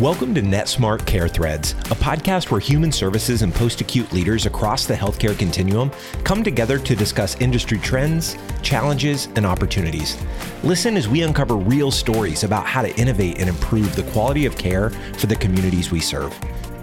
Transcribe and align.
Welcome 0.00 0.32
to 0.36 0.42
NetSmart 0.42 1.04
Care 1.06 1.26
Threads, 1.26 1.72
a 1.72 1.96
podcast 1.96 2.52
where 2.52 2.60
human 2.60 2.92
services 2.92 3.42
and 3.42 3.52
post 3.52 3.80
acute 3.80 4.12
leaders 4.12 4.46
across 4.46 4.86
the 4.86 4.94
healthcare 4.94 5.36
continuum 5.36 5.90
come 6.22 6.44
together 6.44 6.78
to 6.78 6.94
discuss 6.94 7.36
industry 7.40 7.78
trends, 7.78 8.36
challenges, 8.62 9.26
and 9.34 9.44
opportunities. 9.44 10.16
Listen 10.62 10.96
as 10.96 11.08
we 11.08 11.22
uncover 11.22 11.56
real 11.56 11.90
stories 11.90 12.44
about 12.44 12.64
how 12.64 12.80
to 12.80 12.96
innovate 12.96 13.40
and 13.40 13.48
improve 13.48 13.96
the 13.96 14.04
quality 14.12 14.46
of 14.46 14.56
care 14.56 14.90
for 14.90 15.26
the 15.26 15.34
communities 15.34 15.90
we 15.90 15.98
serve. 15.98 16.32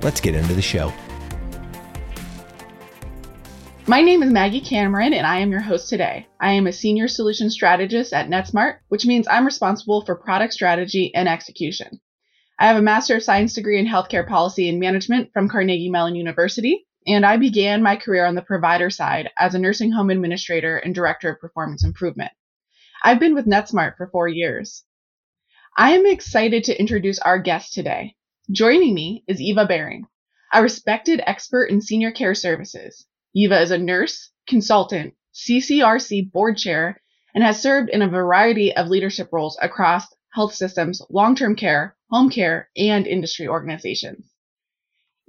Let's 0.04 0.20
get 0.20 0.36
into 0.36 0.54
the 0.54 0.62
show. 0.62 0.92
My 3.88 4.02
name 4.02 4.24
is 4.24 4.30
Maggie 4.30 4.60
Cameron, 4.60 5.14
and 5.14 5.26
I 5.26 5.38
am 5.38 5.52
your 5.52 5.62
host 5.62 5.88
today. 5.88 6.28
I 6.42 6.52
am 6.52 6.68
a 6.68 6.74
senior 6.74 7.08
solution 7.08 7.50
strategist 7.50 8.12
at 8.12 8.28
NetSmart, 8.28 8.80
which 8.90 9.06
means 9.06 9.26
I'm 9.30 9.46
responsible 9.46 10.04
for 10.04 10.16
product 10.16 10.52
strategy 10.52 11.16
and 11.16 11.30
execution. 11.30 12.02
I 12.58 12.68
have 12.68 12.78
a 12.78 12.82
Master 12.82 13.18
of 13.18 13.24
Science 13.24 13.54
degree 13.54 13.78
in 13.78 13.86
Healthcare 13.86 14.26
Policy 14.26 14.70
and 14.70 14.80
Management 14.80 15.34
from 15.34 15.50
Carnegie 15.50 15.90
Mellon 15.90 16.16
University, 16.16 16.88
and 17.06 17.26
I 17.26 17.36
began 17.36 17.84
my 17.84 17.98
career 17.98 18.26
on 18.26 18.36
the 18.36 18.42
provider 18.42 18.90
side 18.90 19.30
as 19.38 19.54
a 19.54 19.60
nursing 19.60 19.92
home 19.92 20.10
administrator 20.10 20.78
and 20.78 20.96
director 20.96 21.30
of 21.30 21.42
performance 21.42 21.84
improvement. 21.84 22.32
I've 23.04 23.20
been 23.20 23.36
with 23.36 23.46
NetSmart 23.46 23.98
for 23.98 24.08
four 24.08 24.30
years. 24.30 24.86
I 25.76 25.98
am 25.98 26.06
excited 26.06 26.64
to 26.64 26.80
introduce 26.80 27.20
our 27.20 27.40
guest 27.40 27.74
today. 27.74 28.16
Joining 28.50 28.96
me 28.96 29.26
is 29.28 29.42
Eva 29.42 29.66
Baring, 29.66 30.06
a 30.54 30.64
respected 30.64 31.22
expert 31.28 31.66
in 31.66 31.82
senior 31.82 32.14
care 32.14 32.36
services. 32.36 33.06
Eva 33.36 33.60
is 33.60 33.72
a 33.72 33.78
nurse, 33.78 34.32
consultant, 34.48 35.14
CCRC 35.34 36.32
board 36.32 36.56
chair, 36.56 37.02
and 37.34 37.44
has 37.44 37.62
served 37.62 37.90
in 37.90 38.02
a 38.02 38.08
variety 38.08 38.74
of 38.74 38.88
leadership 38.88 39.28
roles 39.34 39.58
across 39.62 40.08
health 40.34 40.54
systems, 40.54 41.02
long 41.10 41.36
term 41.36 41.58
care, 41.58 41.95
home 42.10 42.30
care, 42.30 42.70
and 42.78 43.08
industry 43.08 43.48
organizations. 43.48 44.32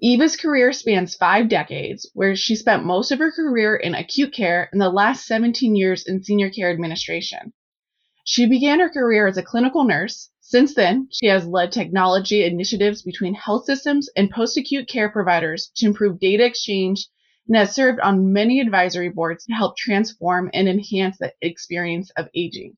Eva's 0.02 0.36
career 0.36 0.72
spans 0.74 1.14
five 1.14 1.48
decades, 1.48 2.10
where 2.12 2.36
she 2.36 2.54
spent 2.54 2.84
most 2.84 3.10
of 3.10 3.18
her 3.18 3.32
career 3.32 3.74
in 3.74 3.94
acute 3.94 4.32
care 4.32 4.68
and 4.70 4.80
the 4.80 4.90
last 4.90 5.26
17 5.26 5.74
years 5.74 6.06
in 6.06 6.22
senior 6.22 6.50
care 6.50 6.70
administration. 6.70 7.54
She 8.24 8.46
began 8.46 8.80
her 8.80 8.90
career 8.90 9.26
as 9.26 9.38
a 9.38 9.42
clinical 9.42 9.84
nurse. 9.84 10.30
Since 10.40 10.74
then, 10.74 11.08
she 11.10 11.26
has 11.26 11.46
led 11.46 11.72
technology 11.72 12.44
initiatives 12.44 13.00
between 13.00 13.34
health 13.34 13.64
systems 13.64 14.10
and 14.16 14.30
post 14.30 14.58
acute 14.58 14.86
care 14.86 15.08
providers 15.08 15.70
to 15.76 15.86
improve 15.86 16.20
data 16.20 16.44
exchange 16.44 17.06
and 17.48 17.56
has 17.56 17.74
served 17.74 18.00
on 18.00 18.32
many 18.32 18.60
advisory 18.60 19.08
boards 19.08 19.46
to 19.46 19.54
help 19.54 19.76
transform 19.78 20.50
and 20.52 20.68
enhance 20.68 21.16
the 21.18 21.32
experience 21.40 22.10
of 22.18 22.28
aging. 22.34 22.76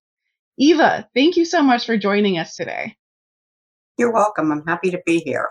Eva, 0.57 1.09
thank 1.15 1.37
you 1.37 1.45
so 1.45 1.63
much 1.63 1.85
for 1.85 1.97
joining 1.97 2.39
us 2.39 2.55
today. 2.55 2.97
You're 3.99 4.13
welcome. 4.13 4.53
I'm 4.53 4.65
happy 4.65 4.93
to 4.93 5.03
be 5.05 5.19
here. 5.19 5.49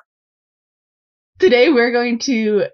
Today, 1.37 1.69
we're 1.69 1.91
going 1.91 2.17
to 2.19 2.67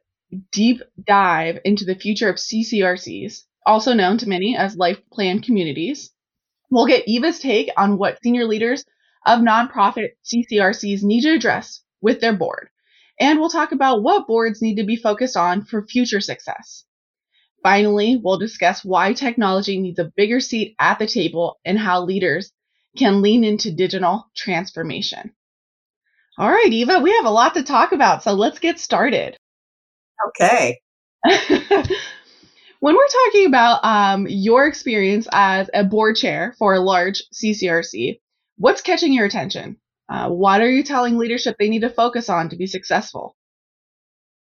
deep 0.51 0.83
dive 1.03 1.57
into 1.65 1.83
the 1.83 1.95
future 1.95 2.29
of 2.29 2.35
CCRCs, 2.35 3.39
also 3.65 3.93
known 3.93 4.19
to 4.19 4.29
many 4.29 4.55
as 4.55 4.77
life 4.77 4.99
plan 5.11 5.41
communities. 5.41 6.11
We'll 6.69 6.85
get 6.85 7.07
Eva's 7.07 7.39
take 7.39 7.71
on 7.75 7.97
what 7.97 8.19
senior 8.21 8.45
leaders 8.45 8.85
of 9.25 9.39
nonprofit 9.39 10.09
CCRCs 10.23 11.01
need 11.01 11.21
to 11.21 11.33
address 11.33 11.81
with 12.01 12.21
their 12.21 12.37
board. 12.37 12.69
And 13.19 13.39
we'll 13.39 13.49
talk 13.49 13.71
about 13.71 14.03
what 14.03 14.27
boards 14.27 14.61
need 14.61 14.75
to 14.75 14.85
be 14.85 14.95
focused 14.95 15.35
on 15.35 15.65
for 15.65 15.87
future 15.87 16.21
success. 16.21 16.85
Finally, 17.63 18.21
we'll 18.23 18.37
discuss 18.37 18.85
why 18.85 19.13
technology 19.13 19.81
needs 19.81 19.97
a 19.97 20.11
bigger 20.15 20.39
seat 20.39 20.75
at 20.79 20.99
the 20.99 21.07
table 21.07 21.59
and 21.65 21.79
how 21.79 22.03
leaders 22.03 22.51
can 22.95 23.23
lean 23.23 23.43
into 23.43 23.71
digital 23.71 24.29
transformation. 24.35 25.33
All 26.37 26.49
right, 26.49 26.71
Eva, 26.71 26.99
we 26.99 27.11
have 27.11 27.25
a 27.25 27.31
lot 27.31 27.53
to 27.53 27.63
talk 27.63 27.91
about, 27.91 28.23
so 28.23 28.33
let's 28.33 28.59
get 28.59 28.79
started. 28.79 29.37
Okay. 30.29 30.79
when 32.79 32.95
we're 32.95 33.07
talking 33.07 33.45
about 33.45 33.83
um, 33.85 34.25
your 34.27 34.65
experience 34.65 35.27
as 35.31 35.69
a 35.73 35.83
board 35.83 36.15
chair 36.15 36.55
for 36.57 36.73
a 36.73 36.79
large 36.79 37.21
CCRC, 37.33 38.19
what's 38.57 38.81
catching 38.81 39.13
your 39.13 39.25
attention? 39.25 39.77
Uh, 40.09 40.29
what 40.29 40.61
are 40.61 40.69
you 40.69 40.83
telling 40.83 41.17
leadership 41.17 41.55
they 41.59 41.69
need 41.69 41.81
to 41.81 41.89
focus 41.89 42.29
on 42.29 42.49
to 42.49 42.55
be 42.55 42.67
successful? 42.67 43.35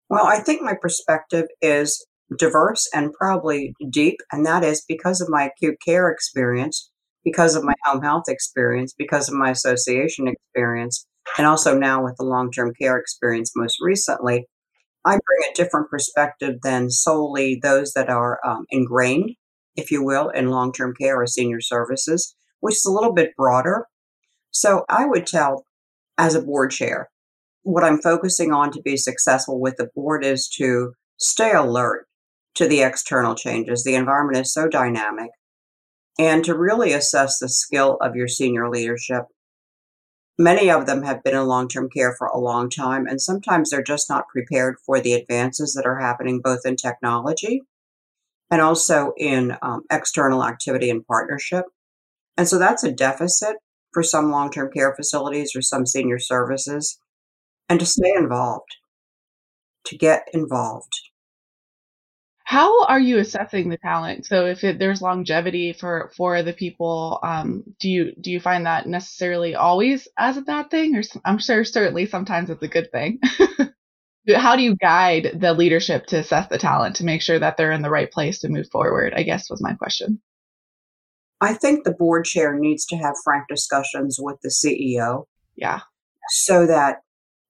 Well, 0.09 0.25
I 0.25 0.39
think 0.39 0.62
my 0.62 0.73
perspective 0.79 1.45
is 1.62 2.06
diverse 2.38 2.88
and 2.94 3.13
probably 3.13 3.73
deep, 3.89 4.18
and 4.31 4.45
that 4.45 4.63
is 4.63 4.84
because 4.88 5.22
of 5.22 5.29
my 5.29 5.45
acute 5.45 5.78
care 5.84 6.09
experience, 6.09 6.91
because 7.23 7.56
of 7.56 7.63
my 7.63 7.73
home 7.85 8.01
health 8.01 8.25
experience, 8.28 8.94
because 8.97 9.29
of 9.29 9.35
my 9.35 9.50
association 9.51 10.28
experience, 10.28 11.06
and 11.38 11.47
also 11.47 11.78
now 11.78 12.03
with 12.03 12.16
the 12.17 12.25
long 12.25 12.51
term 12.51 12.73
care 12.79 12.97
experience 12.97 13.51
most 13.56 13.78
recently. 13.81 14.47
I 15.06 15.12
bring 15.12 15.50
a 15.50 15.56
different 15.56 15.90
perspective 15.90 16.56
than 16.62 16.90
solely 16.90 17.59
those 17.62 17.94
that 17.94 18.09
are 18.09 18.40
um, 18.45 18.66
ingrained, 18.69 19.31
if 19.75 19.91
you 19.91 20.03
will, 20.03 20.29
in 20.29 20.50
long 20.50 20.73
term 20.73 20.94
care 21.00 21.22
or 21.22 21.28
senior 21.28 21.62
services, 21.62 22.35
which 22.59 22.75
is 22.75 22.85
a 22.85 22.91
little 22.91 23.13
bit 23.13 23.35
broader. 23.38 23.85
So 24.51 24.84
I 24.89 25.06
would 25.06 25.25
tell, 25.25 25.63
as 26.18 26.35
a 26.35 26.41
board 26.41 26.72
chair, 26.72 27.09
what 27.63 27.84
I'm 27.84 28.01
focusing 28.01 28.51
on 28.51 28.72
to 28.72 28.81
be 28.81 28.97
successful 28.97 29.59
with 29.59 29.78
the 29.78 29.89
board 29.95 30.25
is 30.25 30.50
to 30.57 30.94
stay 31.18 31.51
alert 31.51 32.07
to 32.56 32.68
the 32.68 32.81
external 32.81 33.35
changes. 33.35 33.84
The 33.84 33.95
environment 33.95 34.38
is 34.38 34.53
so 34.53 34.68
dynamic. 34.68 35.29
And 36.18 36.44
to 36.44 36.57
really 36.57 36.91
assess 36.91 37.39
the 37.39 37.47
skill 37.47 37.97
of 38.01 38.16
your 38.16 38.28
senior 38.28 38.69
leadership. 38.69 39.23
Many 40.41 40.72
of 40.72 40.85
them 40.85 41.03
have 41.03 41.22
been 41.22 41.35
in 41.35 41.45
long 41.47 41.67
term 41.67 41.89
care 41.89 42.16
for 42.17 42.27
a 42.27 42.39
long 42.39 42.69
time, 42.69 43.05
and 43.05 43.22
sometimes 43.22 43.69
they're 43.69 43.83
just 43.83 44.09
not 44.09 44.29
prepared 44.29 44.77
for 44.85 45.01
the 45.01 45.11
advances 45.11 45.73
that 45.73 45.85
are 45.85 46.00
happening 46.00 46.39
both 46.41 46.61
in 46.66 46.77
technology 46.77 47.63
and 48.50 48.61
also 48.61 49.11
in 49.17 49.57
um, 49.61 49.83
external 49.91 50.45
activity 50.45 50.89
and 50.89 51.05
partnership. 51.05 51.66
And 52.38 52.47
so 52.47 52.57
that's 52.57 52.85
a 52.85 52.91
deficit 52.91 53.57
for 53.91 54.01
some 54.01 54.31
long 54.31 54.50
term 54.50 54.72
care 54.72 54.95
facilities 54.95 55.57
or 55.57 55.61
some 55.61 55.85
senior 55.85 56.19
services, 56.19 56.97
and 57.67 57.77
to 57.81 57.85
stay 57.85 58.13
involved, 58.16 58.77
to 59.88 59.97
get 59.97 60.29
involved. 60.33 61.08
How 62.49 62.85
are 62.85 62.99
you 62.99 63.19
assessing 63.19 63.69
the 63.69 63.77
talent? 63.77 64.25
So 64.25 64.47
if 64.47 64.63
it, 64.63 64.79
there's 64.79 65.03
longevity 65.03 65.71
for 65.71 66.11
for 66.17 66.41
the 66.41 66.51
people, 66.51 67.19
um, 67.21 67.63
do 67.79 67.87
you 67.87 68.15
do 68.19 68.31
you 68.31 68.39
find 68.39 68.65
that 68.65 68.87
necessarily 68.87 69.53
always 69.53 70.07
as 70.17 70.35
a 70.35 70.41
bad 70.41 70.71
thing, 70.71 70.95
or 70.95 71.03
I'm 71.23 71.38
sure 71.38 71.63
certainly 71.63 72.07
sometimes 72.07 72.49
it's 72.49 72.63
a 72.63 72.67
good 72.67 72.91
thing. 72.91 73.19
How 74.35 74.55
do 74.55 74.63
you 74.63 74.75
guide 74.75 75.38
the 75.39 75.53
leadership 75.53 76.07
to 76.07 76.17
assess 76.17 76.47
the 76.47 76.57
talent 76.57 76.95
to 76.95 77.05
make 77.05 77.21
sure 77.21 77.38
that 77.38 77.55
they're 77.55 77.71
in 77.71 77.83
the 77.83 77.91
right 77.91 78.11
place 78.11 78.39
to 78.39 78.49
move 78.49 78.67
forward? 78.71 79.13
I 79.15 79.21
guess 79.21 79.51
was 79.51 79.61
my 79.61 79.75
question. 79.75 80.19
I 81.41 81.53
think 81.53 81.83
the 81.83 81.93
board 81.93 82.25
chair 82.25 82.57
needs 82.57 82.83
to 82.88 82.95
have 82.95 83.13
frank 83.23 83.43
discussions 83.47 84.17
with 84.19 84.38
the 84.41 84.49
CEO. 84.49 85.25
Yeah. 85.55 85.81
So 86.31 86.65
that 86.65 87.03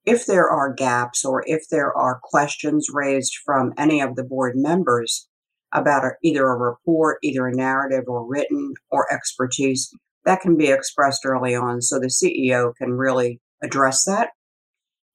if 0.09 0.25
there 0.25 0.49
are 0.49 0.73
gaps 0.73 1.23
or 1.23 1.43
if 1.45 1.69
there 1.69 1.95
are 1.95 2.19
questions 2.23 2.87
raised 2.91 3.35
from 3.45 3.73
any 3.77 4.01
of 4.01 4.15
the 4.15 4.23
board 4.23 4.55
members 4.55 5.27
about 5.71 6.03
a, 6.03 6.09
either 6.23 6.47
a 6.47 6.57
report, 6.57 7.19
either 7.21 7.45
a 7.45 7.55
narrative 7.55 8.05
or 8.07 8.25
written 8.25 8.73
or 8.89 9.05
expertise, 9.13 9.93
that 10.25 10.41
can 10.41 10.57
be 10.57 10.71
expressed 10.71 11.27
early 11.27 11.53
on 11.53 11.83
so 11.83 11.99
the 11.99 12.07
CEO 12.07 12.75
can 12.75 12.93
really 12.93 13.39
address 13.61 14.03
that. 14.05 14.29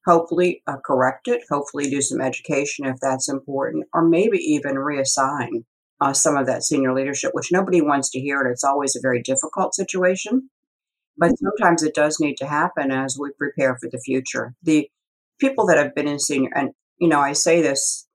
Hopefully, 0.05 0.61
uh, 0.65 0.77
correct 0.85 1.27
it, 1.27 1.41
hopefully, 1.49 1.89
do 1.89 2.01
some 2.01 2.21
education 2.21 2.85
if 2.85 2.95
that's 3.01 3.27
important, 3.27 3.85
or 3.93 4.07
maybe 4.07 4.37
even 4.37 4.75
reassign 4.75 5.65
uh, 5.99 6.13
some 6.13 6.37
of 6.37 6.45
that 6.45 6.63
senior 6.63 6.93
leadership, 6.93 7.31
which 7.33 7.51
nobody 7.51 7.81
wants 7.81 8.09
to 8.11 8.19
hear. 8.21 8.39
And 8.39 8.49
it's 8.49 8.63
always 8.63 8.95
a 8.95 9.01
very 9.01 9.21
difficult 9.21 9.75
situation. 9.75 10.49
But 11.17 11.37
sometimes 11.39 11.83
it 11.83 11.95
does 11.95 12.19
need 12.19 12.35
to 12.37 12.47
happen 12.47 12.91
as 12.91 13.17
we 13.19 13.31
prepare 13.37 13.77
for 13.77 13.89
the 13.89 13.99
future. 13.99 14.53
The 14.63 14.89
people 15.39 15.65
that 15.67 15.77
have 15.77 15.95
been 15.95 16.07
in 16.07 16.19
senior, 16.19 16.49
and 16.55 16.71
you 16.99 17.07
know, 17.07 17.19
I 17.19 17.33
say 17.33 17.61
this 17.61 18.07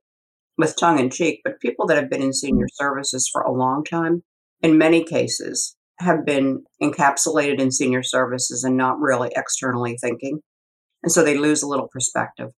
with 0.58 0.76
tongue 0.78 0.98
in 0.98 1.10
cheek, 1.10 1.40
but 1.44 1.60
people 1.60 1.86
that 1.86 1.96
have 1.96 2.10
been 2.10 2.22
in 2.22 2.32
senior 2.32 2.66
mm-hmm. 2.66 2.84
services 2.84 3.28
for 3.32 3.42
a 3.42 3.52
long 3.52 3.84
time, 3.84 4.22
in 4.60 4.78
many 4.78 5.02
cases, 5.04 5.76
have 5.98 6.24
been 6.24 6.64
encapsulated 6.82 7.60
in 7.60 7.70
senior 7.70 8.02
services 8.02 8.64
and 8.64 8.76
not 8.76 9.00
really 9.00 9.30
externally 9.36 9.96
thinking. 10.00 10.40
And 11.02 11.12
so 11.12 11.22
they 11.22 11.36
lose 11.36 11.62
a 11.62 11.66
little 11.66 11.88
perspective. 11.88 12.50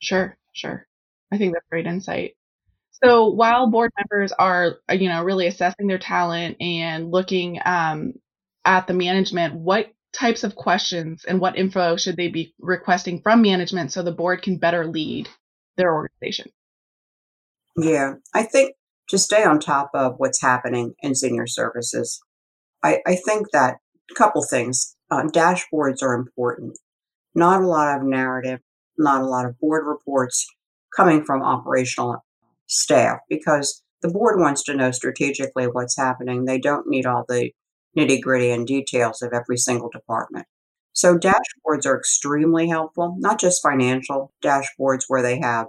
Sure, 0.00 0.36
sure. 0.52 0.86
I 1.32 1.38
think 1.38 1.54
that's 1.54 1.66
great 1.70 1.86
insight. 1.86 2.36
So 3.02 3.28
while 3.28 3.70
board 3.70 3.90
members 3.98 4.32
are, 4.32 4.76
you 4.90 5.08
know, 5.08 5.22
really 5.24 5.46
assessing 5.46 5.88
their 5.88 5.98
talent 5.98 6.56
and 6.60 7.10
looking 7.10 7.58
um, 7.64 8.14
at 8.64 8.86
the 8.86 8.94
management, 8.94 9.54
what 9.54 9.92
types 10.12 10.44
of 10.44 10.54
questions 10.56 11.24
and 11.24 11.40
what 11.40 11.56
info 11.58 11.96
should 11.96 12.16
they 12.16 12.28
be 12.28 12.54
requesting 12.60 13.20
from 13.20 13.42
management 13.42 13.92
so 13.92 14.02
the 14.02 14.12
board 14.12 14.42
can 14.42 14.58
better 14.58 14.86
lead 14.86 15.28
their 15.76 15.92
organization? 15.94 16.50
Yeah, 17.76 18.14
I 18.32 18.44
think 18.44 18.74
to 19.08 19.18
stay 19.18 19.44
on 19.44 19.58
top 19.60 19.90
of 19.94 20.14
what's 20.18 20.40
happening 20.40 20.94
in 21.00 21.14
senior 21.14 21.46
services, 21.46 22.20
I, 22.82 23.00
I 23.06 23.16
think 23.16 23.48
that 23.52 23.76
a 24.10 24.14
couple 24.14 24.44
things. 24.44 24.96
Uh, 25.10 25.24
dashboards 25.24 26.02
are 26.02 26.14
important. 26.14 26.78
not 27.34 27.62
a 27.62 27.66
lot 27.66 27.96
of 27.96 28.06
narrative, 28.06 28.60
not 28.96 29.22
a 29.22 29.26
lot 29.26 29.44
of 29.44 29.58
board 29.58 29.86
reports 29.86 30.46
coming 30.96 31.24
from 31.24 31.42
operational 31.42 32.24
staff 32.66 33.18
because 33.28 33.82
the 34.02 34.08
board 34.08 34.38
wants 34.38 34.62
to 34.64 34.74
know 34.74 34.90
strategically 34.90 35.66
what's 35.66 35.96
happening. 35.96 36.44
They 36.44 36.58
don't 36.58 36.88
need 36.88 37.06
all 37.06 37.24
the 37.28 37.50
nitty 37.96 38.20
gritty 38.20 38.50
and 38.50 38.66
details 38.66 39.22
of 39.22 39.32
every 39.32 39.56
single 39.56 39.90
department. 39.90 40.46
So 40.92 41.18
dashboards 41.18 41.86
are 41.86 41.98
extremely 41.98 42.68
helpful, 42.68 43.16
not 43.18 43.40
just 43.40 43.62
financial 43.62 44.32
dashboards 44.44 45.04
where 45.08 45.22
they 45.22 45.40
have, 45.40 45.66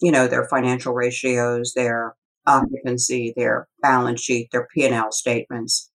you 0.00 0.10
know, 0.10 0.26
their 0.26 0.48
financial 0.48 0.94
ratios, 0.94 1.72
their 1.74 2.16
occupancy, 2.46 3.32
their 3.36 3.68
balance 3.82 4.20
sheet, 4.20 4.48
their 4.50 4.66
P&L 4.74 5.12
statements, 5.12 5.90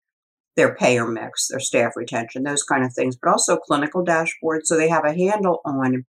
their 0.56 0.75
payer 0.75 1.07
mix, 1.07 1.48
their 1.48 1.60
staff 1.60 1.94
retention, 1.95 2.44
those 2.44 2.63
kind 2.63 2.86
of 2.86 2.94
things, 2.94 3.18
but 3.21 3.31
also 3.31 3.57
clinical 3.57 4.06
dashboards. 4.06 4.66
So 4.66 4.77
they 4.77 4.88
have 4.89 5.06
a 5.06 5.13
handle 5.13 5.62
on 5.66 6.06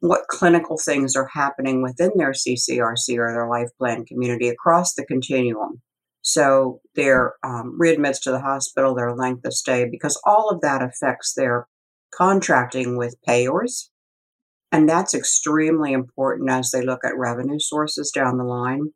what 0.00 0.28
clinical 0.28 0.78
things 0.78 1.14
are 1.14 1.28
happening 1.32 1.82
within 1.82 2.10
their 2.16 2.32
CCRC 2.32 3.16
or 3.18 3.32
their 3.32 3.48
life 3.48 3.68
plan 3.78 4.04
community 4.04 4.48
across 4.48 4.94
the 4.94 5.04
continuum. 5.04 5.82
So 6.26 6.80
their 6.96 7.34
um, 7.44 7.78
readmits 7.80 8.20
to 8.22 8.32
the 8.32 8.40
hospital, 8.40 8.96
their 8.96 9.14
length 9.14 9.46
of 9.46 9.54
stay, 9.54 9.86
because 9.88 10.20
all 10.26 10.50
of 10.50 10.60
that 10.60 10.82
affects 10.82 11.34
their 11.34 11.68
contracting 12.12 12.96
with 12.96 13.14
payers. 13.24 13.92
And 14.72 14.88
that's 14.88 15.14
extremely 15.14 15.92
important 15.92 16.50
as 16.50 16.72
they 16.72 16.82
look 16.82 17.04
at 17.04 17.16
revenue 17.16 17.60
sources 17.60 18.10
down 18.12 18.38
the 18.38 18.44
line 18.44 18.90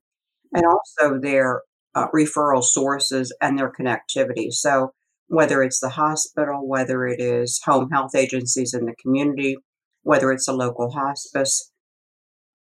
and 0.52 0.64
also 0.66 1.20
their 1.20 1.62
uh, 1.94 2.08
referral 2.12 2.64
sources 2.64 3.32
and 3.40 3.56
their 3.56 3.70
connectivity. 3.70 4.50
So, 4.50 4.90
whether 5.28 5.62
it's 5.62 5.78
the 5.78 5.90
hospital, 5.90 6.66
whether 6.66 7.06
it 7.06 7.20
is 7.20 7.60
home 7.64 7.90
health 7.92 8.16
agencies 8.16 8.74
in 8.74 8.86
the 8.86 8.96
community, 9.00 9.56
whether 10.02 10.32
it's 10.32 10.48
a 10.48 10.52
local 10.52 10.90
hospice, 10.90 11.70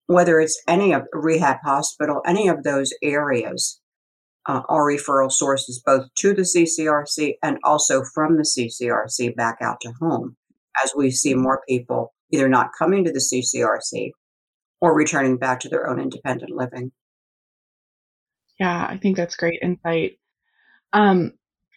whether 0.09 0.39
it's 0.39 0.61
any 0.69 0.93
of 0.93 1.07
rehab 1.15 1.57
hospital, 1.65 2.21
any 2.27 2.49
of 2.49 2.65
those 2.65 2.93
areas 3.03 3.81
uh, 4.49 4.63
are 4.69 4.87
referral 4.87 5.31
sources 5.31 5.81
both 5.85 6.07
to 6.17 6.35
the 6.35 6.43
CCRC 6.43 7.35
and 7.43 7.59
also 7.65 8.03
from 8.15 8.37
the 8.37 8.43
CCRC 8.43 9.37
back 9.37 9.59
out 9.61 9.81
to 9.83 9.93
home 10.01 10.37
as 10.83 10.93
we 10.97 11.11
see 11.11 11.35
more 11.35 11.63
people 11.69 12.15
either 12.33 12.49
not 12.49 12.71
coming 12.77 13.05
to 13.05 13.13
the 13.13 13.21
CCRC 13.21 14.11
or 14.81 14.97
returning 14.97 15.37
back 15.37 15.61
to 15.61 15.69
their 15.69 15.89
own 15.89 16.01
independent 16.01 16.51
living. 16.51 16.93
Yeah, 18.59 18.87
I 18.89 18.97
think 18.97 19.17
that's 19.17 19.37
great 19.37 19.61
insight. 19.63 20.19
Um, 20.93 21.33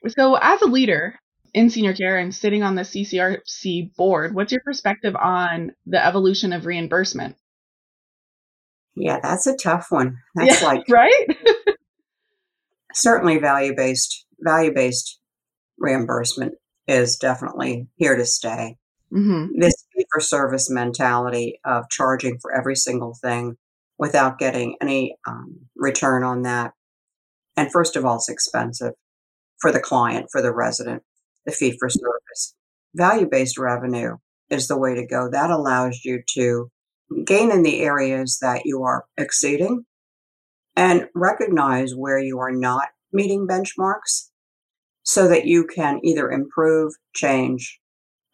so, 0.07 0.35
as 0.35 0.61
a 0.61 0.67
leader 0.67 1.19
in 1.53 1.69
senior 1.69 1.93
care 1.93 2.17
and 2.17 2.33
sitting 2.33 2.63
on 2.63 2.75
the 2.75 2.81
CCRC 2.81 3.95
board, 3.95 4.33
what's 4.33 4.51
your 4.51 4.61
perspective 4.61 5.15
on 5.15 5.73
the 5.85 6.03
evolution 6.03 6.53
of 6.53 6.65
reimbursement? 6.65 7.35
Yeah, 8.95 9.19
that's 9.21 9.47
a 9.47 9.55
tough 9.55 9.87
one. 9.89 10.17
That's 10.35 10.61
yeah, 10.61 10.67
like 10.67 10.83
right. 10.89 11.27
Certainly 12.93 13.37
value 13.37 13.75
based 13.75 14.25
value 14.39 14.73
based 14.73 15.19
reimbursement 15.77 16.53
is 16.87 17.17
definitely 17.17 17.87
here 17.95 18.15
to 18.15 18.25
stay. 18.25 18.77
Mm-hmm. 19.13 19.59
This 19.59 19.85
fee 19.93 20.05
for 20.13 20.21
service 20.21 20.69
mentality 20.69 21.59
of 21.65 21.89
charging 21.89 22.37
for 22.41 22.55
every 22.55 22.75
single 22.75 23.15
thing 23.21 23.57
without 23.97 24.39
getting 24.39 24.77
any 24.81 25.15
um, 25.27 25.59
return 25.75 26.23
on 26.23 26.43
that. 26.43 26.71
And 27.57 27.71
first 27.71 27.95
of 27.95 28.05
all, 28.05 28.15
it's 28.15 28.29
expensive 28.29 28.93
for 29.59 29.71
the 29.71 29.79
client, 29.79 30.27
for 30.31 30.41
the 30.41 30.53
resident, 30.53 31.03
the 31.45 31.51
fee 31.51 31.75
for 31.77 31.89
service. 31.89 32.55
Value 32.95 33.27
based 33.29 33.57
revenue 33.57 34.17
is 34.49 34.67
the 34.67 34.77
way 34.77 34.95
to 34.95 35.05
go. 35.05 35.29
That 35.29 35.49
allows 35.49 36.01
you 36.03 36.21
to 36.33 36.69
gain 37.25 37.51
in 37.51 37.63
the 37.63 37.81
areas 37.81 38.39
that 38.41 38.61
you 38.65 38.83
are 38.83 39.05
exceeding 39.17 39.85
and 40.75 41.07
recognize 41.13 41.93
where 41.95 42.19
you 42.19 42.39
are 42.39 42.51
not 42.51 42.89
meeting 43.11 43.47
benchmarks 43.47 44.29
so 45.03 45.27
that 45.27 45.45
you 45.45 45.65
can 45.65 45.99
either 46.03 46.29
improve, 46.29 46.93
change, 47.13 47.79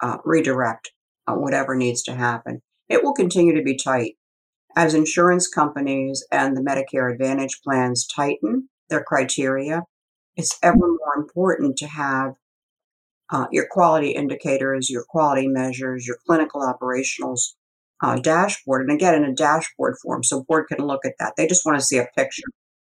uh, 0.01 0.17
redirect 0.23 0.91
uh, 1.27 1.33
whatever 1.33 1.75
needs 1.75 2.03
to 2.03 2.13
happen. 2.13 2.61
It 2.89 3.03
will 3.03 3.13
continue 3.13 3.55
to 3.55 3.63
be 3.63 3.75
tight 3.75 4.15
as 4.77 4.93
insurance 4.93 5.47
companies 5.47 6.23
and 6.31 6.55
the 6.55 6.61
Medicare 6.61 7.11
Advantage 7.11 7.61
plans 7.63 8.05
tighten 8.05 8.69
their 8.89 9.03
criteria, 9.03 9.83
it's 10.35 10.57
ever 10.61 10.77
more 10.77 11.15
important 11.17 11.77
to 11.77 11.87
have 11.87 12.35
uh, 13.31 13.47
your 13.51 13.65
quality 13.69 14.11
indicators, 14.11 14.89
your 14.89 15.03
quality 15.09 15.47
measures, 15.47 16.05
your 16.05 16.17
clinical 16.27 16.61
operationals 16.61 17.55
uh, 18.01 18.17
dashboard. 18.17 18.88
And 18.88 18.91
again, 18.91 19.15
in 19.15 19.23
a 19.23 19.33
dashboard 19.33 19.95
form, 20.01 20.23
so 20.23 20.44
board 20.44 20.67
can 20.67 20.85
look 20.85 21.05
at 21.05 21.13
that. 21.19 21.33
They 21.38 21.47
just 21.47 21.65
want 21.65 21.79
to 21.79 21.85
see 21.85 21.97
a 21.97 22.07
picture. 22.15 22.44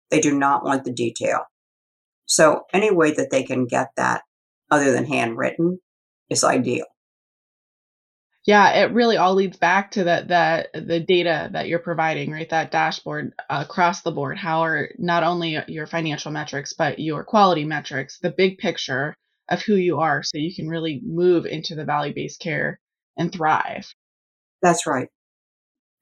They 0.10 0.22
do 0.22 0.38
not 0.38 0.64
want 0.64 0.84
the 0.84 0.94
detail. 0.94 1.46
So 2.26 2.64
any 2.74 2.92
way 2.92 3.12
that 3.14 3.30
they 3.32 3.44
can 3.44 3.66
get 3.66 3.90
that 3.98 4.22
other 4.70 4.92
than 4.92 5.06
handwritten 5.06 5.80
is 6.30 6.44
ideal 6.44 6.86
yeah 8.46 8.82
it 8.82 8.94
really 8.94 9.18
all 9.18 9.36
leads 9.36 9.58
back 9.58 9.92
to 9.92 10.04
that 10.06 10.28
that 10.30 10.70
the 10.74 11.00
data 11.00 11.50
that 11.52 11.68
you're 11.68 11.80
providing 11.80 12.32
right 12.32 12.50
that 12.50 12.72
dashboard 12.72 13.34
across 13.50 14.02
the 14.02 14.12
board 14.12 14.38
how 14.38 14.62
are 14.62 14.90
not 14.98 15.24
only 15.24 15.58
your 15.68 15.88
financial 15.88 16.32
metrics 16.32 16.74
but 16.74 17.00
your 17.00 17.24
quality 17.24 17.66
metrics 17.66 18.20
the 18.20 18.32
big 18.32 18.58
picture 18.58 19.14
of 19.50 19.62
who 19.62 19.76
you 19.76 20.00
are 20.00 20.24
so 20.24 20.38
you 20.38 20.54
can 20.54 20.68
really 20.68 21.02
move 21.04 21.46
into 21.46 21.76
the 21.76 21.86
value 21.86 22.14
based 22.14 22.40
care 22.40 22.80
and 23.18 23.32
thrive 23.32 23.94
that's 24.62 24.88
right 24.88 25.08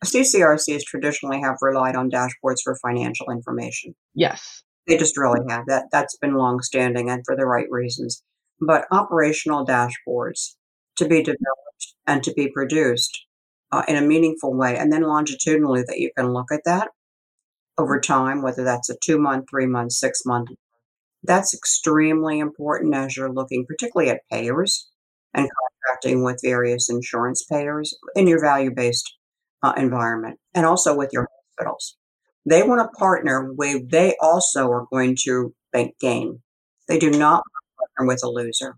ccrcs 0.05 0.83
traditionally 0.83 1.41
have 1.41 1.57
relied 1.61 1.95
on 1.95 2.09
dashboards 2.09 2.61
for 2.63 2.77
financial 2.81 3.29
information 3.31 3.95
yes 4.15 4.63
they 4.87 4.97
just 4.97 5.17
really 5.17 5.41
have 5.49 5.65
that 5.67 5.85
that's 5.91 6.17
been 6.17 6.35
long 6.35 6.61
standing 6.61 7.09
and 7.09 7.23
for 7.25 7.35
the 7.35 7.45
right 7.45 7.67
reasons 7.69 8.23
but 8.61 8.85
operational 8.91 9.65
dashboards 9.65 10.55
to 10.95 11.07
be 11.07 11.23
developed 11.23 11.95
and 12.05 12.23
to 12.23 12.33
be 12.33 12.49
produced 12.49 13.25
uh, 13.71 13.83
in 13.87 13.95
a 13.95 14.01
meaningful 14.01 14.53
way. 14.53 14.77
And 14.77 14.91
then 14.91 15.03
longitudinally, 15.03 15.83
that 15.87 15.99
you 15.99 16.11
can 16.17 16.33
look 16.33 16.51
at 16.51 16.63
that 16.65 16.89
over 17.77 17.99
time, 17.99 18.41
whether 18.41 18.63
that's 18.63 18.89
a 18.89 18.97
two 19.03 19.17
month, 19.19 19.45
three 19.49 19.65
month, 19.65 19.93
six 19.93 20.21
month. 20.25 20.49
That's 21.23 21.53
extremely 21.53 22.39
important 22.39 22.95
as 22.95 23.15
you're 23.15 23.31
looking, 23.31 23.65
particularly 23.65 24.09
at 24.09 24.21
payers 24.31 24.89
and 25.33 25.49
contracting 25.85 26.23
with 26.23 26.39
various 26.43 26.89
insurance 26.89 27.43
payers 27.43 27.97
in 28.15 28.27
your 28.27 28.41
value 28.41 28.71
based 28.73 29.11
uh, 29.63 29.73
environment 29.77 30.39
and 30.53 30.65
also 30.65 30.95
with 30.95 31.11
your 31.13 31.27
hospitals. 31.57 31.97
They 32.45 32.63
want 32.63 32.81
to 32.81 32.97
partner 32.97 33.51
where 33.53 33.79
they 33.79 34.15
also 34.21 34.69
are 34.71 34.87
going 34.91 35.17
to 35.25 35.53
bank 35.71 35.95
gain. 35.99 36.41
They 36.87 36.97
do 36.97 37.11
not 37.11 37.43
partner 37.77 38.07
with 38.07 38.23
a 38.23 38.29
loser. 38.29 38.77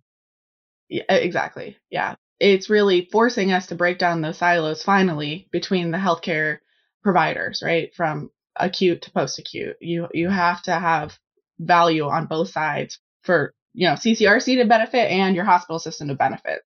Yeah, 0.90 1.04
exactly. 1.10 1.78
Yeah 1.90 2.16
it's 2.42 2.72
really 2.72 3.08
forcing 3.12 3.52
us 3.52 3.68
to 3.68 3.76
break 3.76 4.00
down 4.00 4.22
those 4.22 4.40
silos 4.40 4.82
finally 4.82 5.48
between 5.52 5.92
the 5.92 5.98
healthcare 6.00 6.58
providers, 7.04 7.62
right? 7.64 7.94
From 7.96 8.32
acute 8.56 9.04
to 9.04 9.12
post 9.12 9.38
acute. 9.38 9.78
You 9.80 10.08
you 10.12 10.28
have 10.28 10.62
to 10.64 10.74
have 10.74 11.18
value 11.60 12.06
on 12.06 12.26
both 12.26 12.50
sides 12.50 13.00
for, 13.22 13.54
you 13.74 13.88
know, 13.88 13.94
CCRC 13.94 14.60
to 14.60 14.68
benefit 14.68 15.12
and 15.12 15.36
your 15.36 15.46
hospital 15.46 15.78
system 15.78 16.08
to 16.08 16.16
benefit. 16.16 16.64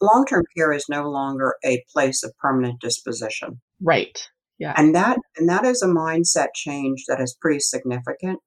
Long-term 0.00 0.44
care 0.56 0.72
is 0.72 0.86
no 0.88 1.08
longer 1.08 1.54
a 1.64 1.82
place 1.92 2.22
of 2.22 2.36
permanent 2.38 2.80
disposition. 2.80 3.60
Right. 3.80 4.18
Yeah. 4.58 4.74
And 4.76 4.94
that 4.94 5.18
and 5.36 5.48
that 5.48 5.64
is 5.64 5.82
a 5.82 5.88
mindset 5.88 6.48
change 6.54 7.04
that 7.08 7.20
is 7.20 7.36
pretty 7.40 7.60
significant. 7.60 8.40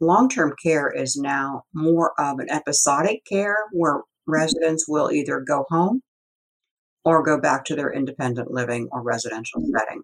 Long-term 0.00 0.54
care 0.62 0.90
is 0.90 1.16
now 1.16 1.62
more 1.72 2.12
of 2.18 2.38
an 2.38 2.50
episodic 2.50 3.22
care 3.30 3.56
where 3.72 3.98
mm-hmm. 3.98 4.32
residents 4.32 4.86
will 4.88 5.10
either 5.10 5.40
go 5.40 5.64
home 5.70 6.02
or 7.04 7.22
go 7.22 7.40
back 7.40 7.64
to 7.66 7.76
their 7.76 7.92
independent 7.92 8.50
living 8.50 8.88
or 8.92 9.02
residential 9.02 9.60
mm-hmm. 9.60 9.76
setting. 9.76 10.02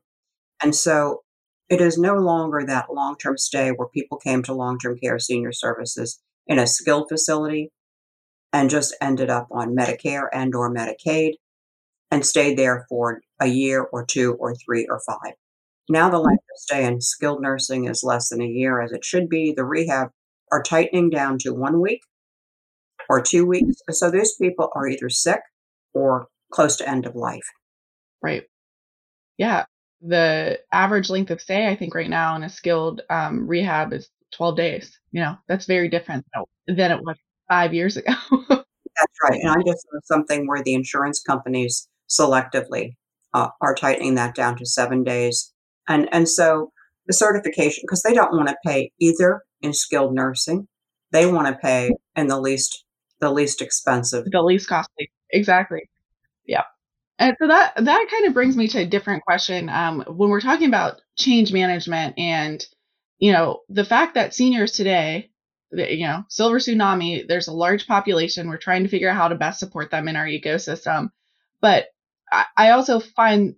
And 0.62 0.74
so 0.74 1.22
it 1.68 1.80
is 1.80 1.96
no 1.96 2.14
longer 2.14 2.64
that 2.66 2.92
long 2.92 3.16
term 3.16 3.38
stay 3.38 3.70
where 3.70 3.88
people 3.88 4.18
came 4.18 4.42
to 4.44 4.54
long 4.54 4.78
term 4.78 4.98
care 4.98 5.18
senior 5.18 5.52
services 5.52 6.20
in 6.46 6.58
a 6.58 6.66
skilled 6.66 7.08
facility 7.08 7.70
and 8.52 8.70
just 8.70 8.94
ended 9.00 9.30
up 9.30 9.48
on 9.50 9.76
Medicare 9.76 10.28
and 10.32 10.54
or 10.54 10.72
Medicaid 10.72 11.34
and 12.10 12.26
stayed 12.26 12.58
there 12.58 12.86
for 12.88 13.20
a 13.40 13.46
year 13.46 13.82
or 13.82 14.04
two 14.04 14.34
or 14.34 14.54
three 14.54 14.86
or 14.90 15.00
five. 15.06 15.34
Now 15.88 16.08
the 16.08 16.18
length 16.18 16.44
of 16.52 16.58
stay 16.58 16.84
in 16.84 17.00
skilled 17.00 17.42
nursing 17.42 17.86
is 17.86 18.04
less 18.04 18.28
than 18.28 18.40
a 18.40 18.46
year 18.46 18.80
as 18.80 18.92
it 18.92 19.04
should 19.04 19.28
be. 19.28 19.52
The 19.52 19.64
rehab 19.64 20.08
are 20.52 20.62
tightening 20.62 21.10
down 21.10 21.38
to 21.38 21.54
one 21.54 21.80
week 21.80 22.02
or 23.08 23.20
two 23.20 23.46
weeks. 23.46 23.76
So 23.90 24.10
those 24.10 24.34
people 24.40 24.70
are 24.74 24.86
either 24.86 25.08
sick 25.08 25.40
or 25.94 26.26
close 26.52 26.76
to 26.76 26.88
end 26.88 27.06
of 27.06 27.16
life. 27.16 27.46
Right. 28.22 28.44
Yeah. 29.36 29.64
The 30.02 30.60
average 30.72 31.10
length 31.10 31.30
of 31.30 31.40
stay, 31.40 31.68
I 31.68 31.76
think, 31.76 31.94
right 31.94 32.08
now 32.08 32.36
in 32.36 32.42
a 32.42 32.48
skilled 32.48 33.02
um, 33.10 33.46
rehab 33.46 33.92
is 33.92 34.08
12 34.32 34.56
days. 34.56 34.98
You 35.12 35.22
know, 35.22 35.36
that's 35.48 35.66
very 35.66 35.88
different 35.88 36.24
than 36.66 36.92
it 36.92 37.00
was 37.02 37.16
five 37.50 37.74
years 37.74 37.96
ago. 37.96 38.14
that's 38.48 39.18
right. 39.22 39.40
And 39.42 39.50
I 39.50 39.62
just 39.66 39.82
saw 39.82 39.98
something 40.04 40.46
where 40.46 40.62
the 40.62 40.74
insurance 40.74 41.20
companies 41.20 41.88
selectively 42.08 42.94
uh, 43.34 43.48
are 43.60 43.74
tightening 43.74 44.14
that 44.14 44.34
down 44.34 44.56
to 44.56 44.66
seven 44.66 45.04
days. 45.04 45.52
And, 45.88 46.08
and 46.12 46.28
so 46.28 46.72
the 47.06 47.12
certification, 47.12 47.82
because 47.82 48.02
they 48.02 48.14
don't 48.14 48.32
want 48.32 48.48
to 48.48 48.56
pay 48.64 48.92
either 49.00 49.42
in 49.60 49.74
skilled 49.74 50.14
nursing, 50.14 50.68
they 51.10 51.30
want 51.30 51.48
to 51.48 51.54
pay 51.60 51.90
in 52.16 52.28
the 52.28 52.40
least, 52.40 52.84
the 53.20 53.30
least 53.30 53.60
expensive. 53.60 54.24
The 54.30 54.42
least 54.42 54.68
costly. 54.68 55.10
Exactly. 55.32 55.90
Yeah. 56.46 56.62
And 57.18 57.36
so 57.40 57.48
that 57.48 57.74
that 57.76 58.06
kind 58.10 58.26
of 58.26 58.32
brings 58.32 58.56
me 58.56 58.66
to 58.68 58.80
a 58.80 58.86
different 58.86 59.22
question. 59.24 59.68
Um, 59.68 60.02
when 60.08 60.30
we're 60.30 60.40
talking 60.40 60.68
about 60.68 61.02
change 61.18 61.52
management 61.52 62.18
and 62.18 62.64
you 63.18 63.30
know 63.30 63.60
the 63.68 63.84
fact 63.84 64.14
that 64.14 64.34
seniors 64.34 64.72
today, 64.72 65.29
you 65.72 66.06
know, 66.06 66.24
silver 66.28 66.58
tsunami, 66.58 67.26
there's 67.26 67.48
a 67.48 67.52
large 67.52 67.86
population. 67.86 68.48
We're 68.48 68.58
trying 68.58 68.82
to 68.82 68.88
figure 68.88 69.08
out 69.08 69.16
how 69.16 69.28
to 69.28 69.34
best 69.34 69.58
support 69.60 69.90
them 69.90 70.08
in 70.08 70.16
our 70.16 70.26
ecosystem. 70.26 71.10
But 71.60 71.86
I, 72.56 72.70
also 72.70 73.00
find, 73.00 73.56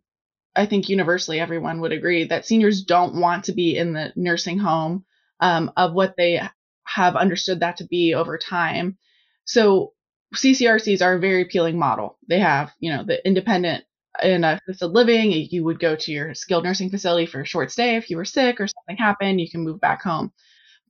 I 0.56 0.66
think 0.66 0.88
universally 0.88 1.40
everyone 1.40 1.80
would 1.80 1.92
agree 1.92 2.24
that 2.24 2.46
seniors 2.46 2.82
don't 2.84 3.20
want 3.20 3.44
to 3.44 3.52
be 3.52 3.76
in 3.76 3.92
the 3.92 4.12
nursing 4.16 4.58
home 4.58 5.04
um, 5.40 5.70
of 5.76 5.92
what 5.92 6.14
they 6.16 6.40
have 6.84 7.16
understood 7.16 7.60
that 7.60 7.78
to 7.78 7.84
be 7.86 8.14
over 8.14 8.38
time. 8.38 8.98
So 9.44 9.92
CCRCs 10.34 11.02
are 11.02 11.14
a 11.14 11.20
very 11.20 11.42
appealing 11.42 11.78
model. 11.78 12.18
They 12.28 12.38
have, 12.40 12.72
you 12.80 12.92
know, 12.92 13.04
the 13.04 13.24
independent 13.26 13.84
in 14.22 14.44
assisted 14.44 14.88
living. 14.88 15.32
You 15.32 15.64
would 15.64 15.80
go 15.80 15.96
to 15.96 16.12
your 16.12 16.34
skilled 16.34 16.64
nursing 16.64 16.90
facility 16.90 17.26
for 17.26 17.42
a 17.42 17.46
short 17.46 17.70
stay 17.70 17.96
if 17.96 18.10
you 18.10 18.16
were 18.16 18.24
sick 18.24 18.60
or 18.60 18.66
something 18.68 18.96
happened. 18.96 19.40
You 19.40 19.50
can 19.50 19.62
move 19.62 19.80
back 19.80 20.02
home. 20.02 20.32